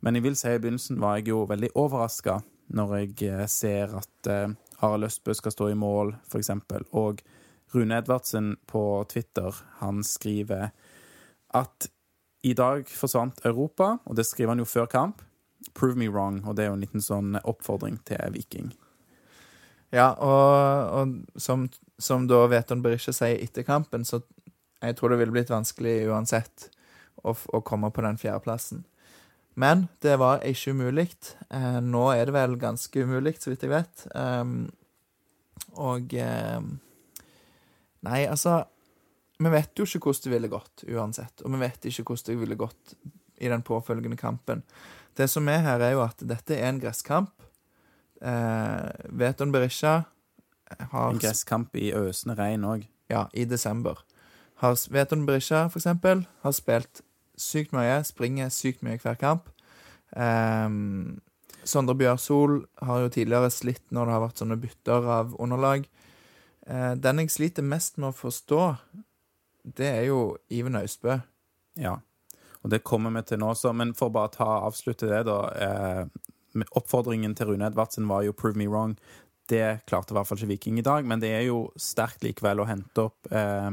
Men 0.00 0.16
jeg 0.16 0.24
vil 0.24 0.38
si 0.38 0.54
i 0.54 0.62
begynnelsen 0.62 1.00
var 1.02 1.18
jeg 1.18 1.28
jo 1.34 1.42
veldig 1.50 1.74
overraska 1.76 2.38
når 2.72 2.96
jeg 3.02 3.28
eh, 3.28 3.44
ser 3.50 3.92
at 3.98 4.30
eh, 4.30 4.54
Arild 4.80 5.10
Østbø 5.10 5.36
skal 5.36 5.54
stå 5.54 5.68
i 5.74 5.78
mål, 5.78 6.14
eksempel. 6.38 6.86
Og 6.96 7.20
Rune 7.74 8.00
Edvardsen 8.00 8.54
på 8.70 9.04
Twitter, 9.10 9.54
han 9.82 10.00
skriver 10.06 10.70
at 11.56 11.90
i 12.46 12.54
dag 12.56 12.88
forsvant 12.88 13.42
Europa, 13.44 13.98
og 14.08 14.16
det 14.16 14.24
skriver 14.28 14.54
han 14.54 14.62
jo 14.62 14.68
før 14.68 14.88
kamp. 14.90 15.24
Prove 15.76 15.98
me 15.98 16.08
wrong, 16.08 16.40
og 16.48 16.56
det 16.56 16.64
er 16.64 16.70
jo 16.70 16.78
en 16.78 16.84
liten 16.84 17.04
sånn 17.04 17.36
oppfordring 17.44 17.98
til 18.08 18.32
Viking. 18.34 18.70
Ja, 19.92 20.12
og, 20.22 20.94
og 20.94 21.40
som, 21.40 21.66
som 21.98 22.28
da 22.30 22.44
Veton 22.48 22.82
Berisha 22.84 23.12
sier 23.14 23.40
etter 23.42 23.66
kampen, 23.66 24.06
så 24.06 24.22
jeg 24.80 24.96
tror 24.96 25.12
det 25.12 25.20
ville 25.20 25.34
blitt 25.34 25.52
vanskelig 25.52 26.06
uansett 26.08 26.70
å, 27.20 27.34
å 27.34 27.60
komme 27.66 27.90
på 27.92 28.04
den 28.06 28.20
fjerdeplassen. 28.20 28.86
Men 29.60 29.88
det 30.00 30.16
var 30.22 30.44
ikke 30.46 30.72
umulig. 30.72 31.10
Eh, 31.50 31.80
nå 31.84 32.06
er 32.14 32.28
det 32.28 32.36
vel 32.36 32.54
ganske 32.60 33.02
umulig, 33.04 33.34
så 33.42 33.50
vidt 33.50 33.66
jeg 33.66 33.74
vet. 33.74 34.06
Um, 34.14 34.70
og 35.76 36.14
eh, 36.16 36.62
Nei, 38.00 38.20
altså 38.24 38.62
Vi 39.40 39.50
vet 39.52 39.78
jo 39.78 39.86
ikke 39.88 40.10
hvordan 40.10 40.26
det 40.26 40.32
ville 40.34 40.52
gått 40.52 40.84
uansett. 40.88 41.42
Og 41.44 41.54
vi 41.54 41.60
vet 41.62 41.86
ikke 41.88 42.04
hvordan 42.10 42.28
det 42.28 42.40
ville 42.42 42.58
gått 42.60 42.94
i 43.40 43.48
den 43.48 43.62
påfølgende 43.64 44.18
kampen. 44.20 44.62
Det 45.16 45.28
som 45.32 45.48
er 45.48 45.62
her, 45.64 45.80
er 45.80 45.94
jo 45.96 46.02
at 46.04 46.20
dette 46.28 46.56
er 46.56 46.68
en 46.68 46.80
gresskamp. 46.80 47.32
Eh, 48.20 49.06
Veton 49.16 49.52
Berisha 49.52 50.02
har 50.92 51.10
En 51.10 51.18
gresskamp 51.18 51.74
i 51.76 51.90
øsende 51.96 52.36
regn 52.36 52.66
òg. 52.68 52.84
ja, 53.08 53.28
i 53.32 53.44
desember. 53.44 53.98
Har, 54.60 54.76
Veton 54.92 55.26
Berisha, 55.26 55.68
for 55.68 55.80
eksempel, 55.80 56.26
har 56.42 56.52
spilt 56.52 57.00
sykt 57.36 57.72
mye, 57.72 58.04
springer 58.04 58.52
sykt 58.52 58.82
mye 58.82 59.00
hver 59.00 59.16
kamp. 59.18 59.48
Eh, 60.12 60.68
Sondre 61.64 61.96
Bjørsol 61.96 62.66
har 62.82 63.00
jo 63.00 63.08
tidligere 63.08 63.50
slitt 63.50 63.90
når 63.90 64.06
det 64.06 64.14
har 64.14 64.22
vært 64.26 64.44
sånne 64.44 64.60
bytter 64.60 65.08
av 65.16 65.34
underlag. 65.40 65.88
Eh, 66.66 66.94
den 66.94 67.18
jeg 67.24 67.32
sliter 67.34 67.66
mest 67.66 67.98
med 67.98 68.12
å 68.12 68.16
forstå, 68.16 68.62
det 69.80 69.88
er 69.88 70.06
jo 70.10 70.20
Iven 70.52 70.78
Austbø. 70.78 71.16
Ja. 71.80 71.96
Og 72.60 72.70
det 72.72 72.84
kommer 72.84 73.12
vi 73.14 73.24
til 73.24 73.40
nå 73.40 73.52
også. 73.54 73.72
Men 73.76 73.94
for 73.96 74.12
bare 74.12 74.34
ta 74.34 74.48
avslutte 74.66 75.08
det, 75.08 75.24
da. 75.28 75.38
Eh, 75.56 76.64
oppfordringen 76.76 77.34
til 77.36 77.52
Rune 77.52 77.70
Edvardsen 77.70 78.08
var 78.08 78.22
jo 78.26 78.32
'prove 78.32 78.56
me 78.56 78.66
wrong'. 78.66 78.96
Det 79.48 79.86
klarte 79.86 80.12
i 80.12 80.14
hvert 80.14 80.26
fall 80.26 80.38
ikke 80.38 80.48
Viking 80.48 80.78
i 80.78 80.82
dag, 80.82 81.04
men 81.04 81.20
det 81.20 81.30
er 81.34 81.42
jo 81.42 81.72
sterkt 81.76 82.22
likevel 82.22 82.60
å 82.60 82.68
hente 82.68 83.02
opp 83.02 83.32
eh, 83.32 83.70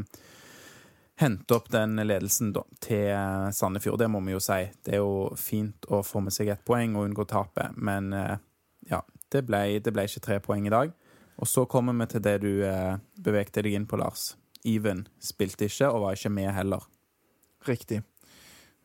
Hente 1.17 1.56
opp 1.56 1.72
den 1.74 1.96
ledelsen 1.96 2.52
da, 2.54 2.62
til 2.80 3.10
Sandefjord, 3.50 3.98
det 3.98 4.08
må 4.08 4.20
vi 4.22 4.36
jo 4.36 4.39
si. 4.39 4.70
Det 4.86 4.93
er 4.93 5.02
jo 5.02 5.34
fint 5.34 5.88
å 5.89 6.04
få 6.06 6.22
med 6.22 6.34
seg 6.34 6.52
ett 6.54 6.62
poeng 6.62 6.93
og 6.93 7.08
unngå 7.08 7.26
tapet, 7.26 7.74
men 7.74 8.13
eh, 8.13 8.38
ja, 8.86 9.02
det 9.34 9.41
ble, 9.48 9.80
det 9.82 9.93
ble 9.96 10.06
ikke 10.06 10.22
tre 10.22 10.38
poeng 10.39 10.67
i 10.67 10.70
dag. 10.70 10.93
Og 11.41 11.50
så 11.50 11.65
kommer 11.65 11.98
vi 11.98 12.06
til 12.12 12.22
det 12.22 12.36
du 12.46 12.52
eh, 12.62 13.02
bevegte 13.17 13.65
deg 13.65 13.74
inn 13.74 13.89
på, 13.89 13.98
Lars. 13.98 14.36
Even 14.67 15.06
spilte 15.23 15.69
ikke, 15.69 15.89
og 15.89 16.03
var 16.03 16.17
ikke 16.17 16.34
med 16.34 16.51
heller. 16.56 16.84
Riktig. 17.67 18.01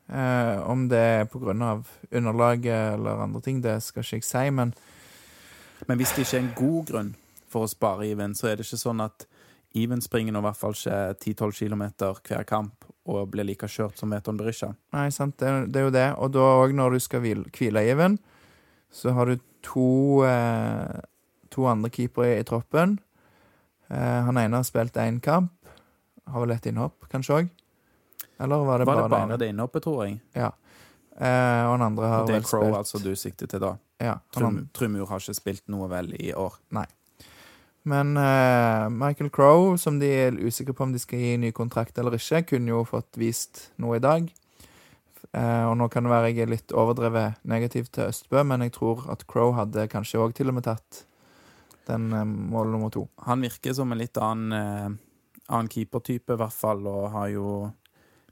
Eh, 0.09 0.71
om 0.71 0.89
det 0.91 0.99
er 0.99 1.27
av 1.63 1.89
underlaget 2.11 2.95
eller 2.95 3.23
andre 3.23 3.41
ting, 3.41 3.63
det 3.63 3.83
skal 3.83 4.03
ikke 4.03 4.17
jeg 4.17 4.25
si, 4.25 4.51
men 4.51 4.75
Men 5.89 5.99
hvis 5.99 6.13
det 6.15 6.23
ikke 6.23 6.37
er 6.37 6.43
en 6.43 6.55
god 6.55 6.87
grunn 6.87 7.15
for 7.49 7.65
å 7.65 7.69
spare 7.71 8.07
Even, 8.07 8.35
så 8.35 8.47
er 8.47 8.57
det 8.57 8.67
ikke 8.67 8.79
sånn 8.79 9.01
at 9.03 9.27
Even 9.75 10.01
springer 10.01 10.33
nå 10.33 10.39
i 10.39 10.43
hvert 10.43 10.57
fall 10.57 10.77
ikke 10.77 11.17
10-12 11.35 11.53
km 11.59 11.83
hver 12.23 12.45
kamp 12.45 12.85
og 13.09 13.31
blir 13.33 13.45
like 13.45 13.67
kjørt 13.67 13.99
som 13.99 14.13
Veton 14.13 14.37
Berisha. 14.37 14.75
Nei, 14.93 15.09
sant, 15.11 15.39
det, 15.41 15.73
det 15.73 15.81
er 15.81 15.87
jo 15.89 15.95
det. 15.95 16.09
Og 16.23 16.31
da 16.31 16.45
òg, 16.61 16.75
når 16.77 16.93
du 16.93 17.01
skal 17.01 17.23
hvile, 17.25 17.49
hvile 17.57 17.83
Even, 17.91 18.19
så 18.93 19.15
har 19.17 19.27
du 19.27 19.41
to, 19.65 20.23
eh, 20.29 21.01
to 21.51 21.67
andre 21.67 21.91
keepere 21.91 22.37
i, 22.37 22.39
i 22.43 22.47
troppen. 22.47 22.99
Eh, 23.89 24.21
han 24.29 24.39
ene 24.39 24.61
har 24.61 24.69
spilt 24.69 25.01
én 25.01 25.19
kamp. 25.25 25.51
Har 26.31 26.45
vel 26.45 26.55
et 26.55 26.67
innhopp, 26.71 27.09
kanskje 27.13 27.39
òg? 27.41 27.53
Eller 28.43 28.65
var 28.67 28.79
det 28.79 28.87
Var 28.87 28.95
bare 28.95 29.09
det 29.09 29.15
bare 29.15 29.39
det 29.39 29.49
innhoppet, 29.53 29.83
tror 29.83 30.05
jeg? 30.05 30.21
Ja. 30.39 30.51
Eh, 31.17 31.63
og 31.69 31.77
den 31.77 31.87
andre 31.87 32.09
har 32.09 32.27
vel 32.27 32.29
spilt 32.29 32.33
det 32.33 32.41
er 32.41 32.49
Crow 32.49 32.67
spilt 32.67 32.79
altså 32.79 33.03
du 33.03 33.13
sikter 33.19 33.51
til 33.51 33.63
da. 33.63 33.77
Ja, 34.03 34.17
han, 34.19 34.33
Trum, 34.35 34.59
Trumur 34.75 35.07
har 35.11 35.23
ikke 35.23 35.37
spilt 35.39 35.65
noe 35.71 35.89
vel 35.91 36.13
i 36.19 36.33
år. 36.35 36.59
Nei. 36.75 36.87
Men 37.83 38.17
eh, 38.17 38.89
Michael 38.95 39.31
Crow, 39.35 39.77
som 39.77 39.99
de 39.99 40.07
er 40.07 40.39
usikre 40.39 40.75
på 40.75 40.87
om 40.87 40.95
de 40.95 41.03
skal 41.03 41.19
gi 41.19 41.35
ny 41.43 41.51
kontrakt 41.55 41.99
eller 41.99 42.15
ikke, 42.19 42.45
kunne 42.55 42.71
jo 42.71 42.85
fått 42.87 43.19
vist 43.19 43.69
noe 43.83 43.99
i 43.99 44.03
dag. 44.03 44.31
Eh, 45.33 45.65
og 45.67 45.77
nå 45.81 45.89
kan 45.93 46.05
det 46.07 46.13
være 46.13 46.31
jeg 46.31 46.45
er 46.45 46.53
litt 46.53 46.75
overdrevet 46.77 47.41
negativ 47.49 47.89
til 47.91 48.11
Østbø, 48.11 48.43
men 48.47 48.67
jeg 48.67 48.75
tror 48.77 49.07
at 49.13 49.25
Crow 49.31 49.55
hadde 49.57 49.89
kanskje 49.91 50.21
òg 50.23 50.35
til 50.37 50.53
og 50.53 50.59
med 50.59 50.67
tatt 50.67 51.05
den 51.89 52.11
eh, 52.13 52.27
mål 52.27 52.75
nummer 52.75 52.93
to. 52.93 53.07
Han 53.27 53.43
virker 53.45 53.75
som 53.77 53.93
en 53.93 54.03
litt 54.03 54.19
annen, 54.21 54.53
eh, 54.53 54.91
annen 55.49 55.71
keepertype, 55.73 56.35
i 56.35 56.41
hvert 56.41 56.55
fall, 56.55 56.87
og 56.87 57.11
har 57.15 57.29
jo 57.33 57.49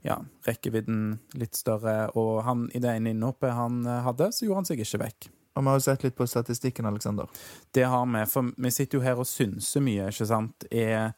ja, 0.05 0.17
rekkevidden 0.47 1.19
litt 1.37 1.57
større. 1.57 2.09
Og 2.17 2.41
han, 2.47 2.65
i 2.73 2.81
det 2.81 2.95
ene 2.95 3.13
innhoppet 3.13 3.55
han 3.57 3.85
eh, 3.85 4.01
hadde, 4.05 4.31
så 4.33 4.47
gjorde 4.47 4.63
han 4.63 4.71
seg 4.71 4.83
ikke 4.83 5.03
vekk. 5.05 5.29
Og 5.51 5.63
vi 5.63 5.67
har 5.67 5.79
jo 5.79 5.83
sett 5.83 6.03
litt 6.05 6.15
på 6.15 6.27
statistikken, 6.27 6.87
Aleksander. 6.87 7.27
Det 7.75 7.83
har 7.83 8.05
vi, 8.07 8.25
for 8.31 8.51
vi 8.55 8.71
sitter 8.71 8.97
jo 8.97 9.03
her 9.03 9.19
og 9.19 9.27
synser 9.27 9.83
mye, 9.83 10.07
ikke 10.13 10.27
sant. 10.29 10.65
Er, 10.71 11.11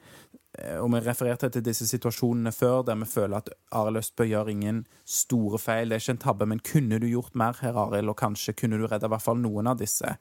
eh, 0.58 0.80
og 0.82 0.90
vi 0.96 1.04
refererte 1.06 1.52
til 1.54 1.66
disse 1.66 1.88
situasjonene 1.90 2.54
før 2.56 2.82
der 2.88 2.98
vi 3.04 3.10
føler 3.10 3.40
at 3.40 3.54
Arild 3.78 4.02
Østbø 4.02 4.28
gjør 4.28 4.50
ingen 4.56 4.82
store 5.06 5.62
feil. 5.62 5.94
Det 5.94 6.00
er 6.00 6.06
ikke 6.06 6.18
en 6.18 6.26
tabbe, 6.26 6.50
men 6.50 6.66
kunne 6.66 7.00
du 7.00 7.08
gjort 7.12 7.38
mer 7.40 7.62
her, 7.62 7.78
Arild? 7.86 8.10
Og 8.10 8.20
kanskje 8.20 8.58
kunne 8.58 8.82
du 8.82 8.88
redda 8.88 9.08
i 9.08 9.14
hvert 9.14 9.28
fall 9.28 9.40
noen 9.40 9.70
av 9.70 9.78
disse. 9.80 10.18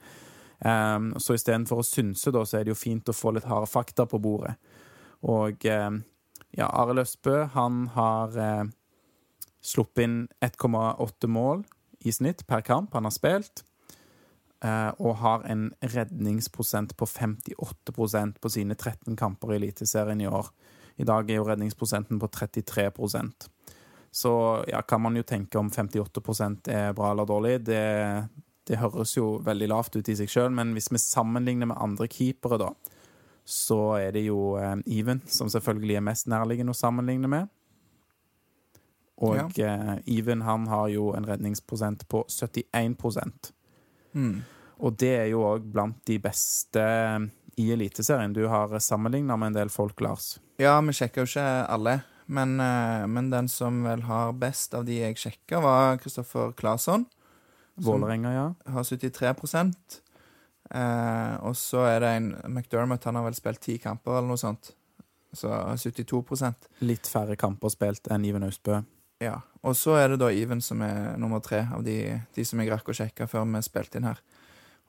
Um, 0.62 1.10
så 1.18 1.34
istedenfor 1.34 1.80
å 1.82 1.86
synse, 1.86 2.30
da, 2.30 2.44
så 2.46 2.60
er 2.60 2.68
det 2.68 2.70
jo 2.70 2.78
fint 2.78 3.08
å 3.10 3.16
få 3.16 3.32
litt 3.34 3.48
harde 3.50 3.66
fakta 3.66 4.06
på 4.06 4.20
bordet. 4.22 4.54
Og 5.22 5.66
um, 5.70 5.98
ja, 6.56 6.66
Arild 6.66 7.04
Østbø, 7.04 7.44
han 7.54 7.86
har 7.94 8.34
uh, 8.36 8.64
sluppet 9.62 10.06
inn 10.06 10.16
1,8 10.42 11.30
mål 11.30 11.62
i 12.02 12.12
snitt 12.14 12.42
per 12.48 12.64
kamp 12.66 12.96
han 12.96 13.06
har 13.06 13.14
spilt. 13.14 13.64
Uh, 14.62 14.94
og 15.02 15.16
har 15.18 15.46
en 15.50 15.70
redningsprosent 15.82 16.94
på 16.94 17.06
58% 17.08 18.36
på 18.38 18.50
sine 18.52 18.76
13 18.76 19.16
kamper 19.18 19.54
i 19.54 19.58
Eliteserien 19.58 20.22
i 20.22 20.28
år. 20.30 20.52
I 21.02 21.06
dag 21.08 21.30
er 21.30 21.40
jo 21.40 21.46
redningsprosenten 21.48 22.20
på 22.20 22.28
33% 22.28 23.48
Så 24.12 24.32
ja, 24.68 24.82
kan 24.82 25.00
man 25.00 25.16
jo 25.16 25.22
tenke 25.22 25.58
om 25.58 25.70
58 25.70 26.70
er 26.70 26.92
bra 26.92 27.10
eller 27.10 27.26
dårlig. 27.26 27.64
Det, 27.66 28.28
det 28.68 28.78
høres 28.78 29.16
jo 29.16 29.40
veldig 29.42 29.68
lavt 29.72 29.96
ut 29.96 30.08
i 30.08 30.16
seg 30.16 30.30
sjøl, 30.30 30.50
men 30.54 30.74
hvis 30.76 30.92
vi 30.92 31.00
sammenligner 31.00 31.66
med 31.66 31.80
andre 31.80 32.06
keepere, 32.06 32.60
da, 32.60 32.70
så 33.44 33.96
er 33.98 34.12
det 34.14 34.24
jo 34.26 34.54
eh, 34.58 34.76
Even 34.86 35.20
som 35.26 35.50
selvfølgelig 35.50 35.98
er 35.98 36.06
mest 36.06 36.28
nærliggende 36.30 36.74
å 36.74 36.78
sammenligne 36.78 37.30
med. 37.30 37.50
Og 39.22 39.36
ja. 39.38 39.48
eh, 39.66 39.96
Even 40.18 40.44
han 40.46 40.68
har 40.70 40.88
jo 40.92 41.10
en 41.16 41.26
redningsprosent 41.26 42.06
på 42.10 42.24
71 42.28 43.52
mm. 44.14 44.36
Og 44.82 44.96
det 44.98 45.12
er 45.18 45.28
jo 45.30 45.44
òg 45.46 45.66
blant 45.74 45.98
de 46.08 46.18
beste 46.22 46.82
eh, 46.82 47.18
i 47.60 47.68
Eliteserien. 47.74 48.32
Du 48.32 48.46
har 48.48 48.72
sammenligna 48.78 49.36
med 49.36 49.52
en 49.52 49.60
del 49.60 49.70
folk, 49.70 50.00
Lars. 50.00 50.38
Ja, 50.62 50.78
vi 50.80 50.94
sjekker 50.96 51.22
jo 51.22 51.30
ikke 51.30 51.48
alle. 51.68 52.00
Men, 52.32 52.54
men, 52.56 53.26
den 53.28 53.48
som 53.50 53.82
vel 53.84 54.06
har 54.06 54.30
best 54.40 54.72
av 54.78 54.86
de 54.86 54.94
jeg 55.02 55.18
sjekker, 55.20 55.60
var 55.60 55.98
Kristoffer 56.00 56.54
Claesson. 56.56 57.04
Vålerenga, 57.82 58.32
ja. 58.32 58.46
Har 58.72 58.86
73 58.86 59.34
eh, 60.74 61.34
Og 61.46 61.56
så 61.58 61.84
er 61.88 62.00
det 62.04 62.14
en 62.16 62.30
McDermott, 62.48 63.04
han 63.04 63.18
har 63.20 63.26
vel 63.28 63.36
spilt 63.38 63.62
ti 63.64 63.78
kamper 63.82 64.18
eller 64.18 64.32
noe 64.32 64.40
sånt. 64.40 64.72
Så 65.32 65.48
72% 65.48 66.68
Litt 66.84 67.08
færre 67.08 67.38
kamper 67.40 67.72
spilt 67.72 68.10
enn 68.12 68.24
Iven 68.28 68.44
Austbø. 68.44 68.82
Ja. 69.22 69.38
Og 69.62 69.76
så 69.78 69.94
er 70.00 70.12
det 70.12 70.20
da 70.20 70.32
Iven 70.34 70.60
som 70.64 70.82
er 70.84 71.14
nummer 71.20 71.40
tre 71.44 71.62
av 71.72 71.84
de, 71.86 72.18
de 72.34 72.44
som 72.44 72.60
jeg 72.60 72.72
rakk 72.72 72.90
å 72.90 72.96
sjekke 72.96 73.28
før 73.30 73.46
vi 73.48 73.62
spilte 73.64 74.00
inn 74.00 74.08
her. 74.10 74.20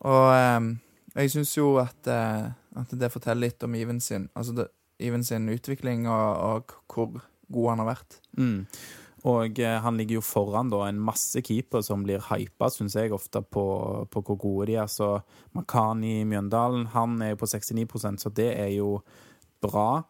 Og 0.03 0.31
eh, 0.33 0.73
jeg 1.13 1.33
syns 1.35 1.53
jo 1.55 1.75
at, 1.81 2.09
eh, 2.09 2.49
at, 2.79 2.95
det 2.97 3.11
forteller 3.13 3.47
litt 3.47 3.63
om 3.65 3.75
Iven 3.77 4.01
sin, 4.01 4.27
altså 4.33 4.55
det, 4.57 4.67
Iven 5.03 5.23
sin 5.25 5.47
utvikling 5.51 6.07
og, 6.09 6.29
og, 6.37 6.75
hvor 6.91 7.21
god 7.53 7.69
han 7.69 7.83
har 7.83 7.89
vært. 7.91 8.19
Mm. 8.37 8.65
Og 9.29 9.59
eh, 9.59 9.77
han 9.79 9.97
ligger 9.97 10.19
jo 10.19 10.25
foran 10.25 10.71
da, 10.71 10.81
en 10.88 10.99
masse 10.99 11.39
keepere 11.45 11.83
som 11.86 12.03
blir 12.03 12.23
hypa, 12.27 12.67
syns 12.71 12.97
jeg, 12.99 13.13
ofte 13.15 13.39
på, 13.41 13.65
på, 14.12 14.23
hvor 14.27 14.39
gode 14.39 14.67
de 14.71 14.77
er. 14.81 14.89
Så 14.91 15.15
Makani 15.55 16.23
Mjøndalen 16.27 16.89
han 16.91 17.15
er 17.23 17.33
jo 17.33 17.43
på 17.43 17.51
69% 17.53 18.25
så 18.25 18.33
det 18.36 18.51
er 18.59 18.73
jo 18.75 18.97
bra. 19.63 20.03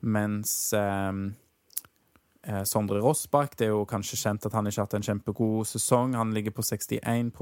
Mens 0.00 0.54
eh, 0.76 1.12
eh, 2.46 2.62
Sondre 2.68 3.02
Rossbakk, 3.02 3.58
det 3.58 3.68
er 3.68 3.74
jo 3.74 3.88
kanskje 3.90 4.20
kjent 4.22 4.46
at 4.46 4.54
han 4.56 4.70
ikke 4.70 4.84
har 4.84 4.88
hatt 4.88 4.98
en 5.00 5.08
kjempegod 5.10 5.68
sesong. 5.68 6.14
Han 6.18 6.34
ligger 6.36 6.54
på 6.54 6.64
61 6.64 7.34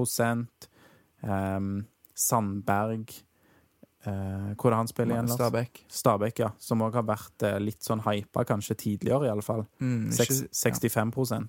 eh, 1.21 1.71
Sandberg 2.19 3.19
Eh, 4.07 4.51
hvor 4.55 4.71
er 4.71 4.79
han 4.79 4.87
spiller 4.87 5.17
igjen? 5.17 5.31
Stabæk. 5.33 5.81
Stabæk, 5.91 6.39
ja. 6.39 6.51
Som 6.59 6.83
òg 6.85 6.95
har 6.95 7.07
vært 7.07 7.43
eh, 7.43 7.57
litt 7.59 7.83
sånn 7.83 8.03
hypa, 8.05 8.45
kanskje 8.47 8.77
tidligere, 8.79 9.27
i 9.27 9.33
alle 9.33 9.43
fall. 9.43 9.65
Mm, 9.83 10.13
ikke, 10.13 10.37
65 10.55 11.33
ja. 11.33 11.41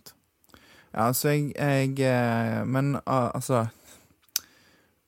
ja, 0.91 1.05
altså 1.07 1.31
jeg, 1.31 1.53
jeg 1.55 1.95
eh, 2.09 2.65
Men 2.67 2.97
altså 3.05 3.69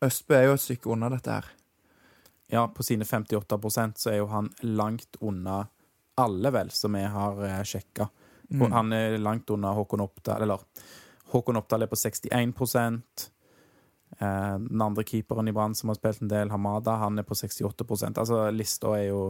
Østbø 0.02 0.38
er 0.38 0.48
jo 0.48 0.54
et 0.56 0.62
stykke 0.62 0.90
unna 0.94 1.10
dette 1.10 1.34
her. 1.34 1.50
Ja, 2.52 2.66
på 2.68 2.84
sine 2.86 3.06
58% 3.08 3.98
så 4.02 4.10
er 4.12 4.18
jo 4.20 4.30
han 4.30 4.50
langt 4.62 5.18
unna 5.20 5.64
alle, 6.20 6.50
vel, 6.52 6.70
som 6.74 6.94
jeg 6.98 7.10
har 7.10 7.38
eh, 7.48 7.60
sjekka. 7.66 8.10
Mm. 8.52 8.66
Han 8.70 8.94
er 8.94 9.18
langt 9.18 9.50
unna 9.50 9.72
Håkon 9.74 10.02
Oppdal, 10.04 10.44
eller 10.44 10.62
Håkon 11.32 11.58
Oppdal 11.58 11.86
er 11.86 11.90
på 11.90 11.98
61 11.98 12.30
Eh, 12.34 13.31
den 14.18 14.82
andre 14.84 15.02
keeperen 15.08 15.48
i 15.48 15.54
Brann 15.56 15.74
som 15.74 15.88
har 15.88 15.96
spilt 15.96 16.20
en 16.22 16.30
del, 16.30 16.50
Hamada, 16.52 16.98
han 17.00 17.18
er 17.18 17.24
på 17.26 17.34
68% 17.34 18.20
Altså 18.20 18.42
lista 18.52 18.92
er 18.98 19.06
jo 19.08 19.22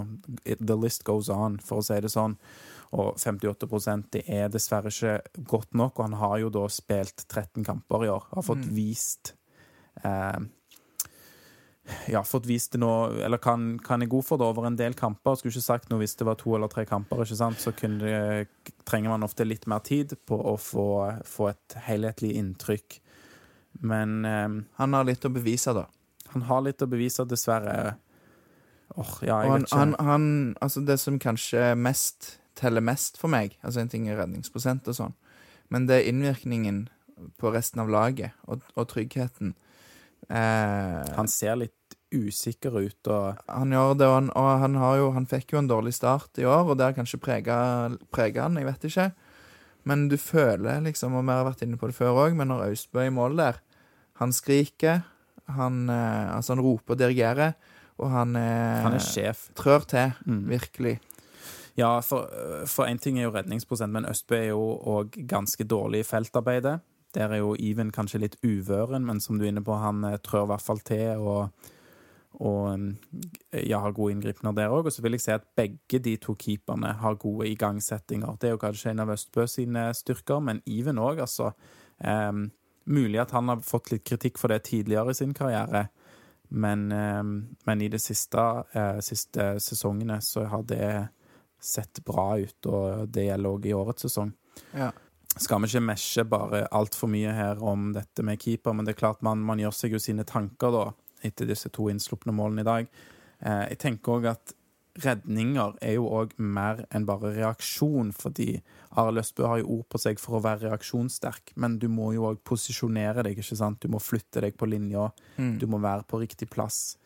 The 0.45 0.77
list 0.77 1.05
goes 1.07 1.31
on, 1.33 1.61
for 1.62 1.81
å 1.81 1.87
si 1.87 2.01
det 2.03 2.11
sånn. 2.12 2.35
Og 2.92 3.14
58% 3.16 4.11
det 4.12 4.25
er 4.29 4.51
dessverre 4.53 4.92
ikke 4.92 5.45
godt 5.49 5.79
nok, 5.79 5.97
og 5.97 6.09
han 6.11 6.18
har 6.21 6.40
jo 6.42 6.51
da 6.53 6.66
spilt 6.73 7.25
13 7.29 7.64
kamper 7.64 8.05
i 8.05 8.11
år. 8.12 8.27
Har 8.35 8.45
fått 8.45 8.66
mm. 8.66 8.75
vist 8.77 9.33
eh, 10.03 10.42
ja, 12.12 12.23
fått 12.25 12.47
vist 12.47 12.77
det 12.77 12.79
nå 12.79 12.92
Eller 13.25 13.40
kan, 13.42 13.75
kan 13.83 14.05
jeg 14.05 14.11
god 14.12 14.27
for 14.27 14.38
det 14.38 14.47
over 14.47 14.68
en 14.68 14.77
del 14.79 14.95
kamper. 14.99 15.38
Skulle 15.38 15.55
ikke 15.55 15.64
sagt 15.64 15.88
noe 15.90 16.03
hvis 16.03 16.14
det 16.18 16.29
var 16.29 16.38
to 16.40 16.55
eller 16.57 16.71
tre 16.73 16.85
kamper, 16.88 17.25
ikke 17.25 17.38
sant? 17.38 17.62
så 17.62 17.73
det, 17.73 18.49
trenger 18.88 19.14
man 19.14 19.27
ofte 19.27 19.47
litt 19.47 19.66
mer 19.71 19.83
tid 19.87 20.14
på 20.29 20.37
å 20.37 20.57
få, 20.61 20.87
få 21.27 21.51
et 21.53 21.81
helhetlig 21.88 22.37
inntrykk 22.38 23.01
men 23.80 24.24
um, 24.24 24.56
Han 24.78 24.94
har 24.94 25.08
litt 25.08 25.24
å 25.24 25.32
bevise, 25.32 25.74
da. 25.76 25.87
Han 26.35 26.46
har 26.48 26.62
litt 26.64 26.82
å 26.82 26.88
bevise, 26.90 27.24
dessverre. 27.28 27.96
Oh, 28.96 29.16
ja, 29.24 29.40
jeg 29.42 29.50
han, 29.50 29.62
vet 29.62 29.68
ikke. 29.68 29.78
Han, 29.78 29.94
han, 30.06 30.26
altså 30.61 30.82
det 30.85 30.98
som 31.00 31.18
kanskje 31.22 31.72
mest 31.80 32.37
teller 32.58 32.85
mest 32.85 33.16
for 33.20 33.32
meg, 33.32 33.56
altså 33.64 33.82
en 33.82 33.90
ting 33.92 34.08
er 34.11 34.18
redningsprosent 34.20 34.88
og 34.92 34.98
sånn, 34.98 35.14
men 35.72 35.87
det 35.88 36.00
er 36.00 36.11
innvirkningen 36.11 36.85
på 37.40 37.52
resten 37.54 37.82
av 37.82 37.90
laget 37.92 38.37
og, 38.50 38.64
og 38.76 38.88
tryggheten. 38.90 39.54
Eh, 40.28 41.12
han 41.16 41.30
ser 41.30 41.58
litt 41.62 41.96
usikker 42.12 42.76
ut 42.76 43.08
og 43.11 43.40
Han 43.48 43.72
gjør 43.72 43.94
det, 43.96 44.06
og 44.06 44.14
han, 44.14 44.28
og 44.37 44.48
han, 44.61 44.76
jo, 45.00 45.08
han 45.16 45.28
fikk 45.28 45.54
jo 45.54 45.62
en 45.62 45.70
dårlig 45.70 45.94
start 45.96 46.42
i 46.42 46.46
år, 46.46 46.68
og 46.68 46.76
det 46.78 46.90
har 46.90 46.96
kanskje 46.96 47.20
prega 47.22 47.56
han, 48.44 48.58
jeg 48.61 48.68
vet 48.68 48.88
ikke. 48.90 49.08
Men 49.88 50.07
du 50.11 50.16
føler 50.21 50.83
liksom, 50.85 51.16
og 51.18 51.25
vi 51.27 51.35
har 51.35 51.47
vært 51.47 51.64
inne 51.66 51.79
på 51.81 51.90
det 51.90 51.97
før 51.97 52.21
òg, 52.27 52.37
men 52.38 52.53
når 52.53 52.68
Austbø 52.68 53.03
er 53.03 53.11
i 53.11 53.14
mål 53.14 53.38
der 53.40 53.61
Han 54.21 54.33
skriker, 54.33 55.01
han, 55.51 55.88
eh, 55.90 56.37
altså 56.37 56.55
han 56.55 56.62
roper 56.62 56.95
og 56.95 56.99
dirigerer, 57.01 57.57
og 57.99 58.11
han, 58.12 58.37
eh, 58.37 58.83
han 58.85 58.95
er 58.95 59.03
sjef. 59.03 59.49
trør 59.59 59.87
til, 59.88 60.12
mm. 60.27 60.49
virkelig. 60.49 61.01
Ja, 61.77 62.01
for 62.01 62.85
én 62.85 63.01
ting 63.01 63.18
er 63.18 63.25
jo 63.25 63.35
redningsprosent, 63.35 63.92
men 63.92 64.05
Østbø 64.05 64.37
er 64.37 64.49
jo 64.53 64.62
òg 64.85 65.16
ganske 65.27 65.64
dårlig 65.64 66.05
i 66.05 66.07
feltarbeidet. 66.07 66.81
Der 67.14 67.33
er 67.33 67.40
jo 67.40 67.57
Even 67.59 67.90
kanskje 67.90 68.21
litt 68.21 68.37
uvøren, 68.45 69.05
men 69.07 69.21
som 69.21 69.38
du 69.38 69.45
er 69.45 69.53
inne 69.53 69.64
på, 69.64 69.75
han 69.81 70.05
eh, 70.05 70.18
trør 70.18 70.45
i 70.45 70.53
hvert 70.53 70.62
fall 70.62 70.79
til. 70.79 71.18
og 71.18 71.51
og 72.40 72.73
um, 72.73 72.88
ja, 73.53 73.81
har 73.83 73.95
gode 73.97 74.16
inngripener 74.16 74.55
der 74.57 74.73
òg. 74.73 74.88
Og 74.88 74.95
så 74.95 75.03
vil 75.05 75.16
jeg 75.16 75.25
si 75.25 75.35
at 75.35 75.45
begge 75.59 76.01
de 76.03 76.16
to 76.23 76.35
keeperne 76.38 76.95
har 77.03 77.21
gode 77.21 77.51
igangsettinger. 77.51 78.38
Det 78.40 78.49
er 78.49 78.57
jo 78.57 78.62
kanskje 78.62 78.92
en 78.92 79.05
av 79.05 79.12
Østbø 79.14 79.47
sine 79.51 79.88
styrker, 79.97 80.40
men 80.40 80.62
Iven 80.66 81.01
òg, 81.03 81.23
altså. 81.27 81.53
Um, 81.99 82.49
mulig 82.85 83.21
at 83.23 83.35
han 83.37 83.51
har 83.53 83.62
fått 83.62 83.92
litt 83.92 84.07
kritikk 84.09 84.40
for 84.40 84.51
det 84.51 84.64
tidligere 84.66 85.12
i 85.12 85.18
sin 85.18 85.35
karriere, 85.37 85.87
men, 86.49 86.88
um, 86.92 87.35
men 87.68 87.85
i 87.85 87.88
de 87.88 88.01
siste, 88.03 88.42
uh, 88.75 88.99
siste, 89.05 89.55
sesongene 89.62 90.18
så 90.25 90.49
har 90.51 90.66
det 90.68 90.88
sett 91.62 92.03
bra 92.05 92.35
ut, 92.40 92.66
og 92.66 93.07
det 93.12 93.29
gjelder 93.29 93.55
òg 93.55 93.68
i 93.71 93.77
årets 93.77 94.09
sesong. 94.09 94.33
Ja. 94.75 94.90
Skal 95.33 95.62
vi 95.62 95.71
ikke 95.71 95.85
meshe 95.87 96.25
bare 96.29 96.66
altfor 96.75 97.09
mye 97.09 97.31
her 97.33 97.62
om 97.64 97.92
dette 97.95 98.25
med 98.27 98.40
keeper, 98.42 98.75
men 98.77 98.85
det 98.85 98.97
er 98.97 99.05
klart 99.05 99.23
man, 99.25 99.40
man 99.47 99.62
gjør 99.62 99.79
seg 99.79 99.95
jo 99.95 100.03
sine 100.03 100.27
tanker, 100.29 100.75
da 100.75 100.90
etter 101.24 101.48
disse 101.48 101.70
to 101.72 101.88
innslupne 101.92 102.35
målene 102.37 102.64
i 102.64 102.68
dag. 102.68 102.90
Eh, 103.40 103.64
jeg 103.72 103.80
tenker 103.87 104.18
òg 104.18 104.28
at 104.32 104.54
redninger 105.02 105.78
er 105.80 105.94
jo 105.96 106.08
òg 106.12 106.35
mer 106.37 106.82
enn 106.92 107.06
bare 107.08 107.32
reaksjon, 107.32 108.12
fordi 108.12 108.58
Arild 109.00 109.22
Østbø 109.22 109.46
har 109.48 109.62
jo 109.62 109.78
ord 109.78 109.87
på 109.92 110.00
seg 110.02 110.20
for 110.20 110.37
å 110.37 110.42
være 110.44 110.66
reaksjonssterk, 110.66 111.54
men 111.56 111.78
du 111.80 111.88
må 111.88 112.11
jo 112.12 112.26
òg 112.28 112.42
posisjonere 112.44 113.24
deg, 113.24 113.40
ikke 113.40 113.56
sant? 113.56 113.80
Du 113.80 113.88
må 113.92 114.02
flytte 114.02 114.42
deg 114.44 114.58
på 114.58 114.68
linja, 114.68 115.08
mm. 115.38 115.56
du 115.62 115.66
må 115.70 115.80
være 115.82 116.04
på 116.08 116.20
riktig 116.20 116.50
plass. 116.52 116.98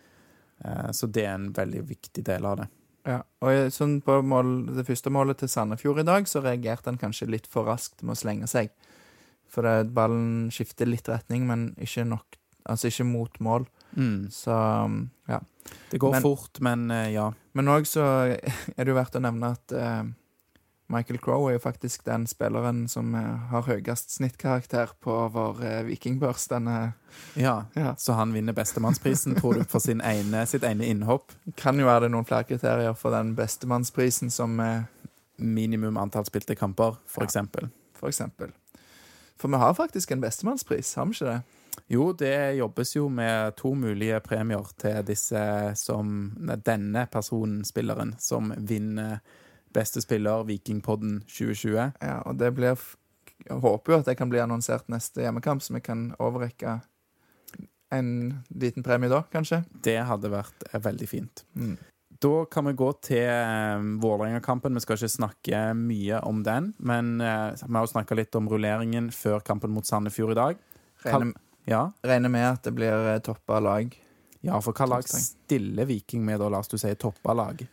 Eh, 0.65 0.91
så 0.91 1.07
det 1.07 1.29
er 1.29 1.37
en 1.37 1.53
veldig 1.55 1.85
viktig 1.87 2.27
del 2.27 2.49
av 2.49 2.63
det. 2.63 2.69
Ja, 3.07 3.21
og 3.47 3.71
sånn 3.71 4.01
på 4.03 4.19
mål, 4.27 4.49
det 4.75 4.87
første 4.89 5.13
målet 5.15 5.39
til 5.39 5.51
Sandefjord 5.53 6.03
i 6.03 6.09
dag, 6.09 6.27
så 6.27 6.43
reagerte 6.43 6.91
han 6.91 6.99
kanskje 6.99 7.31
litt 7.31 7.47
for 7.47 7.69
raskt 7.71 8.03
med 8.03 8.17
å 8.17 8.19
slenge 8.19 8.51
seg. 8.51 8.73
For 9.47 9.63
det, 9.63 9.93
ballen 9.95 10.49
skifter 10.51 10.91
litt 10.91 11.07
retning, 11.11 11.47
men 11.47 11.71
ikke 11.79 12.07
nok 12.09 12.43
Altså 12.67 12.89
ikke 12.91 13.05
mot 13.07 13.37
mål. 13.39 13.63
Mm. 13.97 14.29
Så 14.31 14.53
ja. 15.29 15.41
Det 15.91 15.99
går 15.99 16.13
Men- 16.13 16.23
fort, 16.23 16.61
men 16.61 16.91
eh, 16.91 17.11
ja. 17.15 17.33
Men 17.57 17.69
òg 17.73 17.87
så 17.89 18.05
er 18.37 18.85
det 18.85 18.89
jo 18.93 18.95
verdt 18.99 19.17
å 19.17 19.23
nevne 19.25 19.53
at 19.57 19.73
eh, 19.73 20.03
Michael 20.93 21.19
Crowe 21.19 21.49
er 21.51 21.57
jo 21.57 21.63
faktisk 21.65 22.05
den 22.07 22.27
spilleren 22.31 22.85
som 22.89 23.15
eh, 23.19 23.49
har 23.51 23.63
høyest 23.67 24.13
snittkarakter 24.19 24.93
på 25.03 25.15
vår 25.35 25.63
eh, 25.65 25.81
vikingbørs 25.89 26.45
denne 26.53 26.93
ja. 27.35 27.65
Ja. 27.75 27.95
Så 27.99 28.13
han 28.15 28.33
vinner 28.37 28.53
bestemannsprisen, 28.55 29.35
tror 29.41 29.55
du, 29.59 29.65
for 29.65 29.81
sin 29.83 30.01
ene, 30.05 30.45
sitt 30.47 30.63
ene 30.69 30.85
innhopp. 30.87 31.33
Kan 31.57 31.81
jo 31.81 31.89
være 31.89 32.05
det 32.07 32.13
noen 32.15 32.29
flere 32.29 32.45
kriterier 32.47 32.95
for 32.95 33.11
den 33.17 33.35
bestemannsprisen, 33.35 34.31
som 34.31 34.61
eh, 34.61 34.85
Minimum 35.39 35.97
antall 36.01 36.25
spilte 36.25 36.55
kamper, 36.57 36.95
for 37.07 37.25
Ja. 37.25 37.27
eksempel. 37.29 37.67
for 37.97 38.09
eksempel. 38.09 38.53
For 39.37 39.49
vi 39.53 39.57
har 39.61 39.75
faktisk 39.75 40.11
en 40.13 40.21
bestemannspris, 40.23 40.95
har 40.97 41.05
vi 41.11 41.13
ikke 41.17 41.33
det? 41.33 41.43
Jo, 41.93 42.11
det 42.13 42.57
jobbes 42.59 42.97
jo 42.97 43.09
med 43.13 43.57
to 43.61 43.75
mulige 43.79 44.21
premier 44.25 44.67
til 44.81 45.03
disse 45.07 45.43
som 45.79 46.33
Denne 46.67 47.07
personen, 47.13 47.65
spilleren, 47.65 48.15
som 48.19 48.53
vinner 48.57 49.21
beste 49.77 50.01
spiller, 50.01 50.45
Vikingpodden 50.49 51.21
2020. 51.29 51.93
Ja, 52.01 52.21
og 52.25 52.39
det 52.41 52.55
blir 52.57 52.79
Jeg 53.47 53.61
håper 53.63 53.93
jo 53.93 53.99
at 54.01 54.07
det 54.09 54.17
kan 54.19 54.31
bli 54.33 54.41
annonsert 54.41 54.89
neste 54.91 55.23
hjemmekamp, 55.23 55.63
så 55.63 55.77
vi 55.77 55.83
kan 55.85 56.09
overrekke 56.19 56.81
en 57.95 58.09
liten 58.49 58.83
premie 58.83 59.11
da, 59.13 59.21
kanskje. 59.31 59.61
Det 59.71 60.01
hadde 60.09 60.33
vært 60.33 60.65
eh, 60.73 60.81
veldig 60.83 61.07
fint. 61.07 61.45
Mm. 61.55 61.77
Da 62.23 62.47
kan 62.51 62.67
vi 62.67 62.73
gå 62.81 62.89
til 63.05 63.29
eh, 63.29 63.85
Vålerenga-kampen. 64.03 64.75
Vi 64.75 64.83
skal 64.83 64.99
ikke 64.99 65.13
snakke 65.13 65.61
mye 65.79 66.19
om 66.27 66.43
den, 66.47 66.73
men 66.79 67.21
eh, 67.21 67.53
vi 67.61 67.77
har 67.77 67.87
jo 67.87 67.93
snakka 67.93 68.19
litt 68.19 68.35
om 68.41 68.49
rulleringen 68.51 69.13
før 69.15 69.45
kampen 69.47 69.75
mot 69.77 69.87
Sandefjord 69.87 70.35
i 70.35 70.41
dag. 70.41 70.65
Regner, 71.05 71.37
Ja, 71.67 71.91
regner 72.07 72.31
med 72.31 72.47
at 72.47 72.63
det 72.67 72.75
blir 72.77 73.09
eh, 73.15 73.19
toppa 73.27 73.59
lag. 73.61 73.95
ja 74.47 74.61
for 74.63 74.73
hva 74.77 74.87
lag 74.97 75.09
stiller 75.09 75.89
Viking 75.89 76.23
med 76.25 76.39
da, 76.41 76.49
Lars? 76.53 76.69
Du 76.71 76.77
sier 76.79 76.95
toppa 76.95 77.35
lag. 77.35 77.65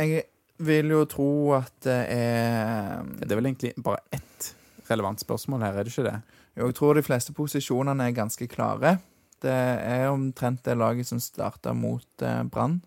Jeg 0.00 0.22
vil 0.64 0.88
jo 0.92 1.02
tro 1.08 1.28
at 1.56 1.72
det 1.84 1.98
er 2.12 3.02
Det 3.20 3.28
er 3.30 3.36
vel 3.36 3.50
egentlig 3.50 3.74
bare 3.76 4.00
ett 4.12 4.54
relevant 4.88 5.20
spørsmål 5.20 5.64
her, 5.66 5.76
er 5.76 5.84
det 5.84 5.92
ikke 5.92 6.06
det? 6.08 6.18
Jo, 6.56 6.66
Jeg 6.70 6.74
tror 6.78 6.94
de 6.94 7.02
fleste 7.04 7.32
posisjonene 7.36 8.06
er 8.08 8.16
ganske 8.16 8.46
klare. 8.48 8.98
Det 9.42 9.52
er 9.52 10.08
omtrent 10.08 10.62
det 10.64 10.76
laget 10.78 11.06
som 11.08 11.20
starta 11.20 11.74
mot 11.76 12.22
eh, 12.22 12.42
Brann. 12.48 12.78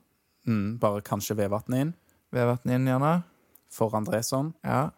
Mm, 0.48 0.80
bare 0.82 1.02
kanskje 1.06 1.36
Vevatnet 1.38 1.84
inn 1.84 1.94
Vevatnet 2.34 2.80
inn, 2.80 2.88
gjerne. 2.88 3.24
for 3.70 3.94
Andresson. 3.94 4.54
Ja, 4.66 4.90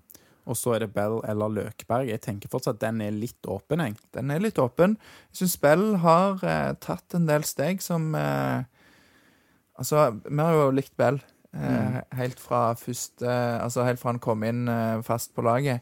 Og 0.50 0.58
så 0.58 0.74
er 0.76 0.80
det 0.86 0.94
Bell 0.96 1.20
eller 1.30 1.52
Løkberg. 1.54 2.08
Jeg 2.10 2.22
tenker 2.26 2.50
fortsatt 2.50 2.80
at 2.80 2.86
den 2.88 3.02
er 3.06 3.12
litt 3.14 3.46
åpen, 3.46 3.80
jeg. 3.86 3.96
den 4.16 4.32
er 4.34 4.40
litt 4.42 4.58
åpen. 4.60 4.96
Jeg 5.32 5.42
syns 5.44 5.58
Bell 5.62 5.84
har 6.02 6.42
eh, 6.44 6.72
tatt 6.82 7.14
en 7.18 7.28
del 7.30 7.44
steg 7.48 7.82
som 7.86 8.14
eh, 8.18 8.64
Altså, 9.82 10.12
vi 10.28 10.38
har 10.42 10.54
jo 10.54 10.66
likt 10.76 10.94
Bell 11.00 11.16
eh, 11.56 12.02
helt 12.20 12.40
fra 12.42 12.74
første 12.78 13.26
Altså 13.64 13.86
helt 13.88 14.02
fra 14.02 14.12
han 14.12 14.20
kom 14.22 14.44
inn 14.46 14.68
eh, 14.70 15.00
fast 15.06 15.32
på 15.38 15.42
laget. 15.46 15.82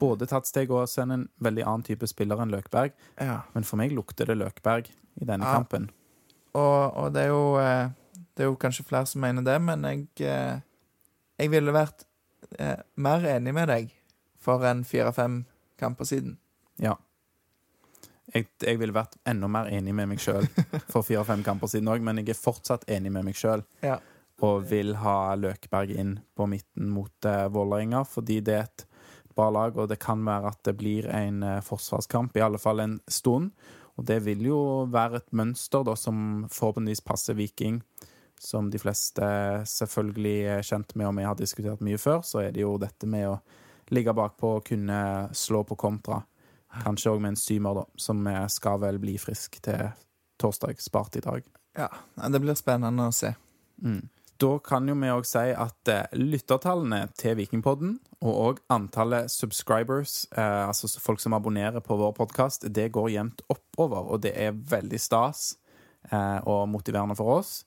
Både 0.00 0.28
tatt 0.30 0.46
steg 0.48 0.70
og 0.70 0.84
så 0.88 1.02
er 1.02 1.08
han 1.08 1.14
en 1.16 1.28
veldig 1.42 1.64
annen 1.66 1.84
type 1.88 2.06
spiller 2.08 2.38
enn 2.44 2.52
Løkberg. 2.54 2.94
Ja. 3.20 3.40
Men 3.56 3.66
for 3.66 3.80
meg 3.80 3.92
lukter 3.96 4.28
det 4.30 4.38
Løkberg 4.38 4.88
i 5.18 5.26
denne 5.26 5.44
Ja. 5.48 5.56
kampen. 5.58 5.88
Og, 6.56 6.94
og 6.96 7.10
det 7.16 7.26
er 7.26 7.32
jo 7.34 7.42
eh, 7.60 7.88
Det 8.36 8.44
er 8.46 8.52
jo 8.52 8.56
kanskje 8.60 8.86
flere 8.86 9.06
som 9.10 9.20
mener 9.20 9.44
det, 9.44 9.58
men 9.60 9.84
jeg 9.84 10.06
eh, 10.24 10.60
Jeg 11.42 11.50
ville 11.52 11.74
vært 11.74 12.06
eh, 12.58 12.78
mer 12.96 13.24
enig 13.36 13.54
med 13.54 13.68
deg 13.68 13.92
for 14.38 14.64
en 14.64 14.84
fire-fem 14.86 15.42
kamper 15.80 16.08
siden. 16.08 16.38
Ja. 16.82 16.94
Jeg, 18.34 18.46
jeg 18.60 18.76
ville 18.80 18.92
vært 18.92 19.16
enda 19.28 19.48
mer 19.48 19.70
enig 19.72 19.94
med 19.96 20.10
meg 20.10 20.20
sjøl 20.20 20.44
for 20.92 21.02
fire-fem 21.06 21.42
kamper 21.46 21.70
siden 21.72 21.88
òg, 21.92 22.02
men 22.04 22.20
jeg 22.20 22.34
er 22.34 22.40
fortsatt 22.40 22.84
enig 22.92 23.12
med 23.14 23.24
meg 23.30 23.38
sjøl 23.40 23.62
Ja. 23.84 23.96
og 24.44 24.66
vil 24.70 24.94
ha 25.00 25.34
Løkberg 25.40 25.94
inn 25.96 26.18
på 26.36 26.46
midten 26.50 26.90
mot 26.92 27.24
eh, 27.28 27.46
Vålerenga, 27.52 28.04
fordi 28.04 28.40
det 28.44 28.54
er 28.58 28.66
et 28.68 28.84
bra 29.34 29.48
lag, 29.54 29.76
og 29.78 29.88
det 29.88 30.00
kan 30.02 30.20
være 30.26 30.52
at 30.52 30.60
det 30.68 30.76
blir 30.80 31.08
en 31.14 31.42
eh, 31.46 31.60
forsvarskamp, 31.64 32.36
i 32.36 32.44
alle 32.44 32.58
fall 32.60 32.80
en 32.84 32.98
stund. 33.08 33.52
Og 33.98 34.04
det 34.06 34.20
vil 34.28 34.44
jo 34.46 34.58
være 34.92 35.18
et 35.22 35.32
mønster 35.34 35.82
da, 35.88 35.96
som 35.98 36.44
forhåpentligvis 36.54 37.02
passer 37.06 37.34
Viking. 37.38 37.80
Som 38.42 38.70
de 38.70 38.80
fleste 38.80 39.28
selvfølgelig 39.68 40.36
er 40.54 40.66
kjent 40.66 40.94
med, 40.96 41.08
og 41.10 41.16
vi 41.18 41.26
har 41.28 41.38
diskutert 41.38 41.84
mye 41.84 42.00
før, 42.00 42.22
så 42.26 42.42
er 42.46 42.52
det 42.54 42.64
jo 42.64 42.76
dette 42.80 43.08
med 43.10 43.28
å 43.30 43.38
ligge 43.94 44.12
bakpå 44.14 44.58
og 44.58 44.66
kunne 44.68 45.00
slå 45.36 45.62
på 45.68 45.78
kontra. 45.80 46.20
Kanskje 46.84 47.14
òg 47.14 47.22
med 47.24 47.32
en 47.34 47.40
symer, 47.40 47.80
da, 47.80 47.86
som 47.96 48.26
skal 48.52 48.82
vel 48.82 49.00
bli 49.00 49.16
frisk 49.20 49.56
til 49.64 49.88
torsdag, 50.38 50.80
spart 50.82 51.16
i 51.16 51.24
dag. 51.24 51.46
Ja, 51.78 51.88
Det 52.28 52.40
blir 52.42 52.54
spennende 52.58 53.08
å 53.08 53.14
se. 53.14 53.32
Mm. 53.82 54.08
Da 54.38 54.52
kan 54.62 54.86
jo 54.86 54.94
vi 54.94 55.10
òg 55.10 55.24
si 55.26 55.50
at 55.50 55.90
eh, 55.90 56.12
lyttertallene 56.14 57.08
til 57.18 57.34
Vikingpodden, 57.40 57.96
og 58.22 58.36
òg 58.42 58.60
antallet 58.70 59.32
subscribers, 59.34 60.28
eh, 60.30 60.66
altså 60.68 60.90
folk 61.02 61.22
som 61.22 61.34
abonnerer 61.34 61.82
på 61.82 61.96
vår 61.98 62.12
podkast, 62.14 62.68
det 62.70 62.92
går 62.94 63.10
jevnt 63.16 63.42
oppover, 63.50 64.06
og 64.06 64.22
det 64.22 64.36
er 64.38 64.54
veldig 64.54 65.00
stas 65.02 65.56
eh, 66.12 66.38
og 66.46 66.68
motiverende 66.70 67.18
for 67.18 67.40
oss. 67.40 67.64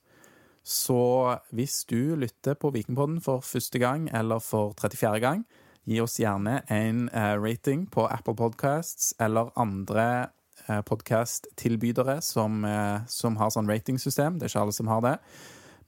Så 0.62 1.38
hvis 1.50 1.82
du 1.90 2.14
lytter 2.14 2.54
på 2.54 2.70
Vikingpodden 2.70 3.20
for 3.22 3.42
første 3.42 3.80
gang 3.82 4.06
eller 4.14 4.38
for 4.38 4.74
34. 4.78 5.18
gang, 5.20 5.42
gi 5.84 5.98
oss 6.00 6.20
gjerne 6.20 6.60
en 6.70 7.08
eh, 7.10 7.34
rating 7.42 7.88
på 7.90 8.06
Apple 8.06 8.36
Podcasts 8.38 9.10
eller 9.20 9.50
andre 9.58 10.28
eh, 10.68 10.82
podkast-tilbydere 10.86 12.20
som, 12.22 12.62
eh, 12.64 13.02
som 13.10 13.40
har 13.40 13.50
sånn 13.50 13.70
ratingsystem. 13.70 14.38
Det 14.38 14.46
er 14.46 14.54
ikke 14.54 14.62
alle 14.68 14.76
som 14.76 14.92
har 14.92 15.02
det. 15.02 15.16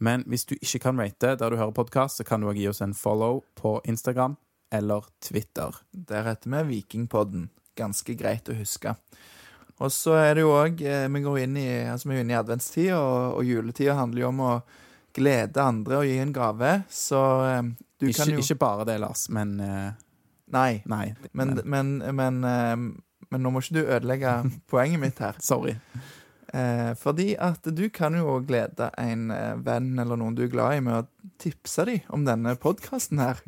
Men 0.03 0.27
hvis 0.27 0.47
du 0.51 0.57
ikke 0.57 0.83
kan 0.89 0.99
rate 0.99 1.37
der 1.39 1.55
du 1.55 1.61
hører 1.61 1.77
podkast, 1.77 2.19
så 2.19 2.27
kan 2.27 2.43
du 2.43 2.51
også 2.51 2.59
gi 2.59 2.69
oss 2.73 2.83
en 2.83 2.97
follow 2.99 3.45
på 3.55 3.79
Instagram 3.87 4.35
eller 4.75 5.07
Twitter. 5.23 5.71
Der 5.95 6.27
heter 6.27 6.51
vi 6.51 6.65
Vikingpodden. 6.75 7.49
Ganske 7.79 8.19
greit 8.19 8.51
å 8.51 8.59
huske. 8.59 8.97
Og 9.83 9.91
så 9.91 10.15
er 10.21 10.37
det 10.37 10.45
jo 10.45 10.53
òg 10.55 10.79
Vi 10.79 11.21
går 11.25 11.39
inn 11.43 11.57
i 11.59 11.67
altså 11.91 12.09
vi 12.09 12.19
er 12.19 12.23
inne 12.23 12.37
i 12.37 12.39
adventstid, 12.39 12.93
og, 12.95 13.41
og 13.41 13.49
juletida 13.49 13.97
handler 13.99 14.23
jo 14.23 14.29
om 14.31 14.43
å 14.47 14.53
glede 15.15 15.63
andre 15.63 16.01
og 16.01 16.09
gi 16.09 16.19
en 16.23 16.35
gave. 16.35 16.73
Så 16.91 17.21
eh, 17.49 17.63
du 18.01 18.09
Ikke, 18.09 18.19
kan 18.23 18.35
jo 18.35 18.43
ikke 18.43 18.61
bare 18.61 18.89
det, 18.89 18.99
Lars, 19.03 19.29
men 19.35 19.57
eh, 19.63 19.93
Nei. 20.55 20.83
Nei. 20.91 21.07
Men, 21.33 21.57
men, 21.65 21.97
men, 22.15 22.43
eh, 22.47 22.75
men 23.31 23.43
nå 23.43 23.51
må 23.51 23.63
ikke 23.63 23.79
du 23.79 23.87
ødelegge 23.87 24.35
poenget 24.71 25.03
mitt 25.03 25.23
her. 25.23 25.39
Sorry. 25.43 25.77
Eh, 26.55 26.93
fordi 27.01 27.33
at 27.43 27.67
du 27.75 27.89
kan 27.91 28.15
jo 28.19 28.37
glede 28.47 28.91
en 29.01 29.31
eh, 29.35 29.55
venn 29.65 29.95
eller 29.99 30.21
noen 30.21 30.37
du 30.39 30.45
er 30.47 30.53
glad 30.53 30.77
i, 30.77 30.83
med 30.85 31.01
å 31.01 31.33
tipse 31.43 31.87
dem 31.89 32.05
om 32.15 32.27
denne 32.27 32.55
podkasten 32.61 33.23
her. 33.23 33.41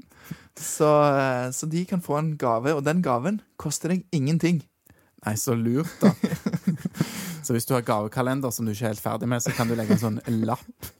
Så, 0.59 0.89
eh, 1.12 1.51
så 1.55 1.69
de 1.71 1.85
kan 1.87 2.03
få 2.03 2.19
en 2.19 2.33
gave, 2.41 2.75
og 2.75 2.83
den 2.87 3.05
gaven 3.05 3.43
koster 3.62 3.95
deg 3.95 4.07
ingenting. 4.17 4.65
Nei, 5.25 5.35
så 5.41 5.57
lurt, 5.57 5.95
da. 6.03 6.13
så 7.45 7.57
hvis 7.57 7.67
du 7.67 7.73
har 7.75 7.87
gavekalender 7.87 8.53
som 8.53 8.67
du 8.67 8.75
ikke 8.75 8.85
er 8.85 8.95
helt 8.95 9.03
ferdig 9.03 9.29
med, 9.31 9.43
så 9.43 9.55
kan 9.57 9.71
du 9.71 9.75
legge 9.79 9.97
en 9.97 10.03
sånn 10.03 10.21
lapp 10.45 10.93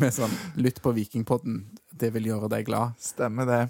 med 0.00 0.14
sånn 0.14 0.32
'Lytt 0.56 0.80
på 0.84 0.92
Vikingpodden'. 0.96 1.64
Det 1.92 2.12
vil 2.14 2.30
gjøre 2.30 2.48
deg 2.52 2.68
glad. 2.68 2.96
Stemmer 3.00 3.48
det. 3.48 3.62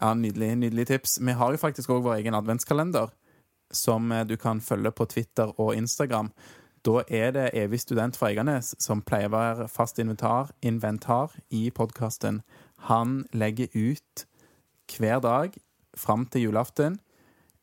Ja, 0.00 0.12
Nydelig 0.12 0.56
nydelig 0.60 0.86
tips. 0.90 1.18
Vi 1.20 1.32
har 1.32 1.52
jo 1.52 1.60
faktisk 1.60 1.90
òg 1.94 2.02
vår 2.04 2.18
egen 2.20 2.36
adventskalender, 2.36 3.14
som 3.72 4.12
eh, 4.12 4.26
du 4.28 4.36
kan 4.36 4.60
følge 4.60 4.92
på 4.92 5.06
Twitter 5.08 5.54
og 5.56 5.74
Instagram. 5.76 6.32
Da 6.84 7.02
er 7.08 7.32
det 7.32 7.50
Evig 7.54 7.80
student 7.80 8.16
fra 8.16 8.28
Eiganes 8.28 8.74
som 8.78 9.00
pleier 9.02 9.30
å 9.30 9.34
være 9.34 9.68
fast 9.72 9.98
inventar, 9.98 10.52
inventar 10.62 11.32
i 11.50 11.70
podkasten. 11.70 12.42
Han 12.86 13.24
legger 13.32 13.72
ut 13.74 14.26
hver 14.92 15.18
dag 15.24 15.56
fram 15.96 16.26
til 16.30 16.46
julaften 16.46 17.00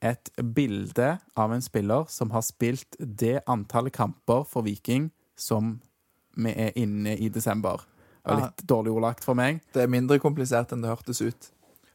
et 0.03 0.29
bilde 0.35 1.17
av 1.39 1.53
en 1.53 1.63
spiller 1.63 2.05
som 2.11 2.31
har 2.35 2.43
spilt 2.43 2.97
det 2.99 3.39
antallet 3.47 3.95
kamper 3.95 4.43
for 4.49 4.65
Viking 4.67 5.09
som 5.39 5.77
vi 6.35 6.51
er 6.51 6.75
inne 6.79 7.15
i 7.15 7.29
desember. 7.29 7.81
Det 8.23 8.31
var 8.31 8.41
litt 8.41 8.63
dårlig 8.67 8.91
ordlagt 8.91 9.25
for 9.25 9.35
meg. 9.35 9.61
Det 9.73 9.83
er 9.83 9.91
mindre 9.91 10.19
komplisert 10.19 10.71
enn 10.71 10.83
det 10.83 10.91
hørtes 10.91 11.21
ut. 11.21 11.49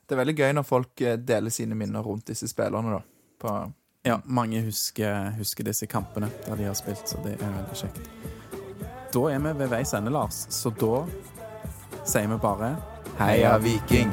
Det 0.09 0.17
er 0.17 0.23
veldig 0.23 0.37
gøy 0.39 0.55
når 0.57 0.65
folk 0.65 1.01
eh, 1.05 1.19
deler 1.21 1.53
sine 1.53 1.77
minner 1.77 2.05
rundt 2.05 2.29
disse 2.31 2.49
spillerne, 2.49 2.99
da. 2.99 3.03
På, 3.41 3.55
Ja, 4.09 4.21
mange 4.25 4.63
husker, 4.65 5.35
husker 5.37 5.67
disse 5.69 5.89
kampene 5.91 6.31
der 6.47 6.57
de 6.57 6.69
har 6.69 6.77
spilt, 6.79 7.05
så 7.09 7.21
det 7.25 7.35
er 7.37 7.57
veldig 7.59 7.77
kjekt. 7.77 8.09
Da 9.13 9.25
er 9.33 9.41
vi 9.45 9.55
ved 9.61 9.73
veis 9.73 9.93
ende, 9.97 10.13
Lars, 10.13 10.47
så 10.53 10.73
da 10.73 11.05
sier 12.05 12.29
vi 12.29 12.41
bare 12.41 12.77
Heia 13.19 13.57
Viking! 13.61 14.13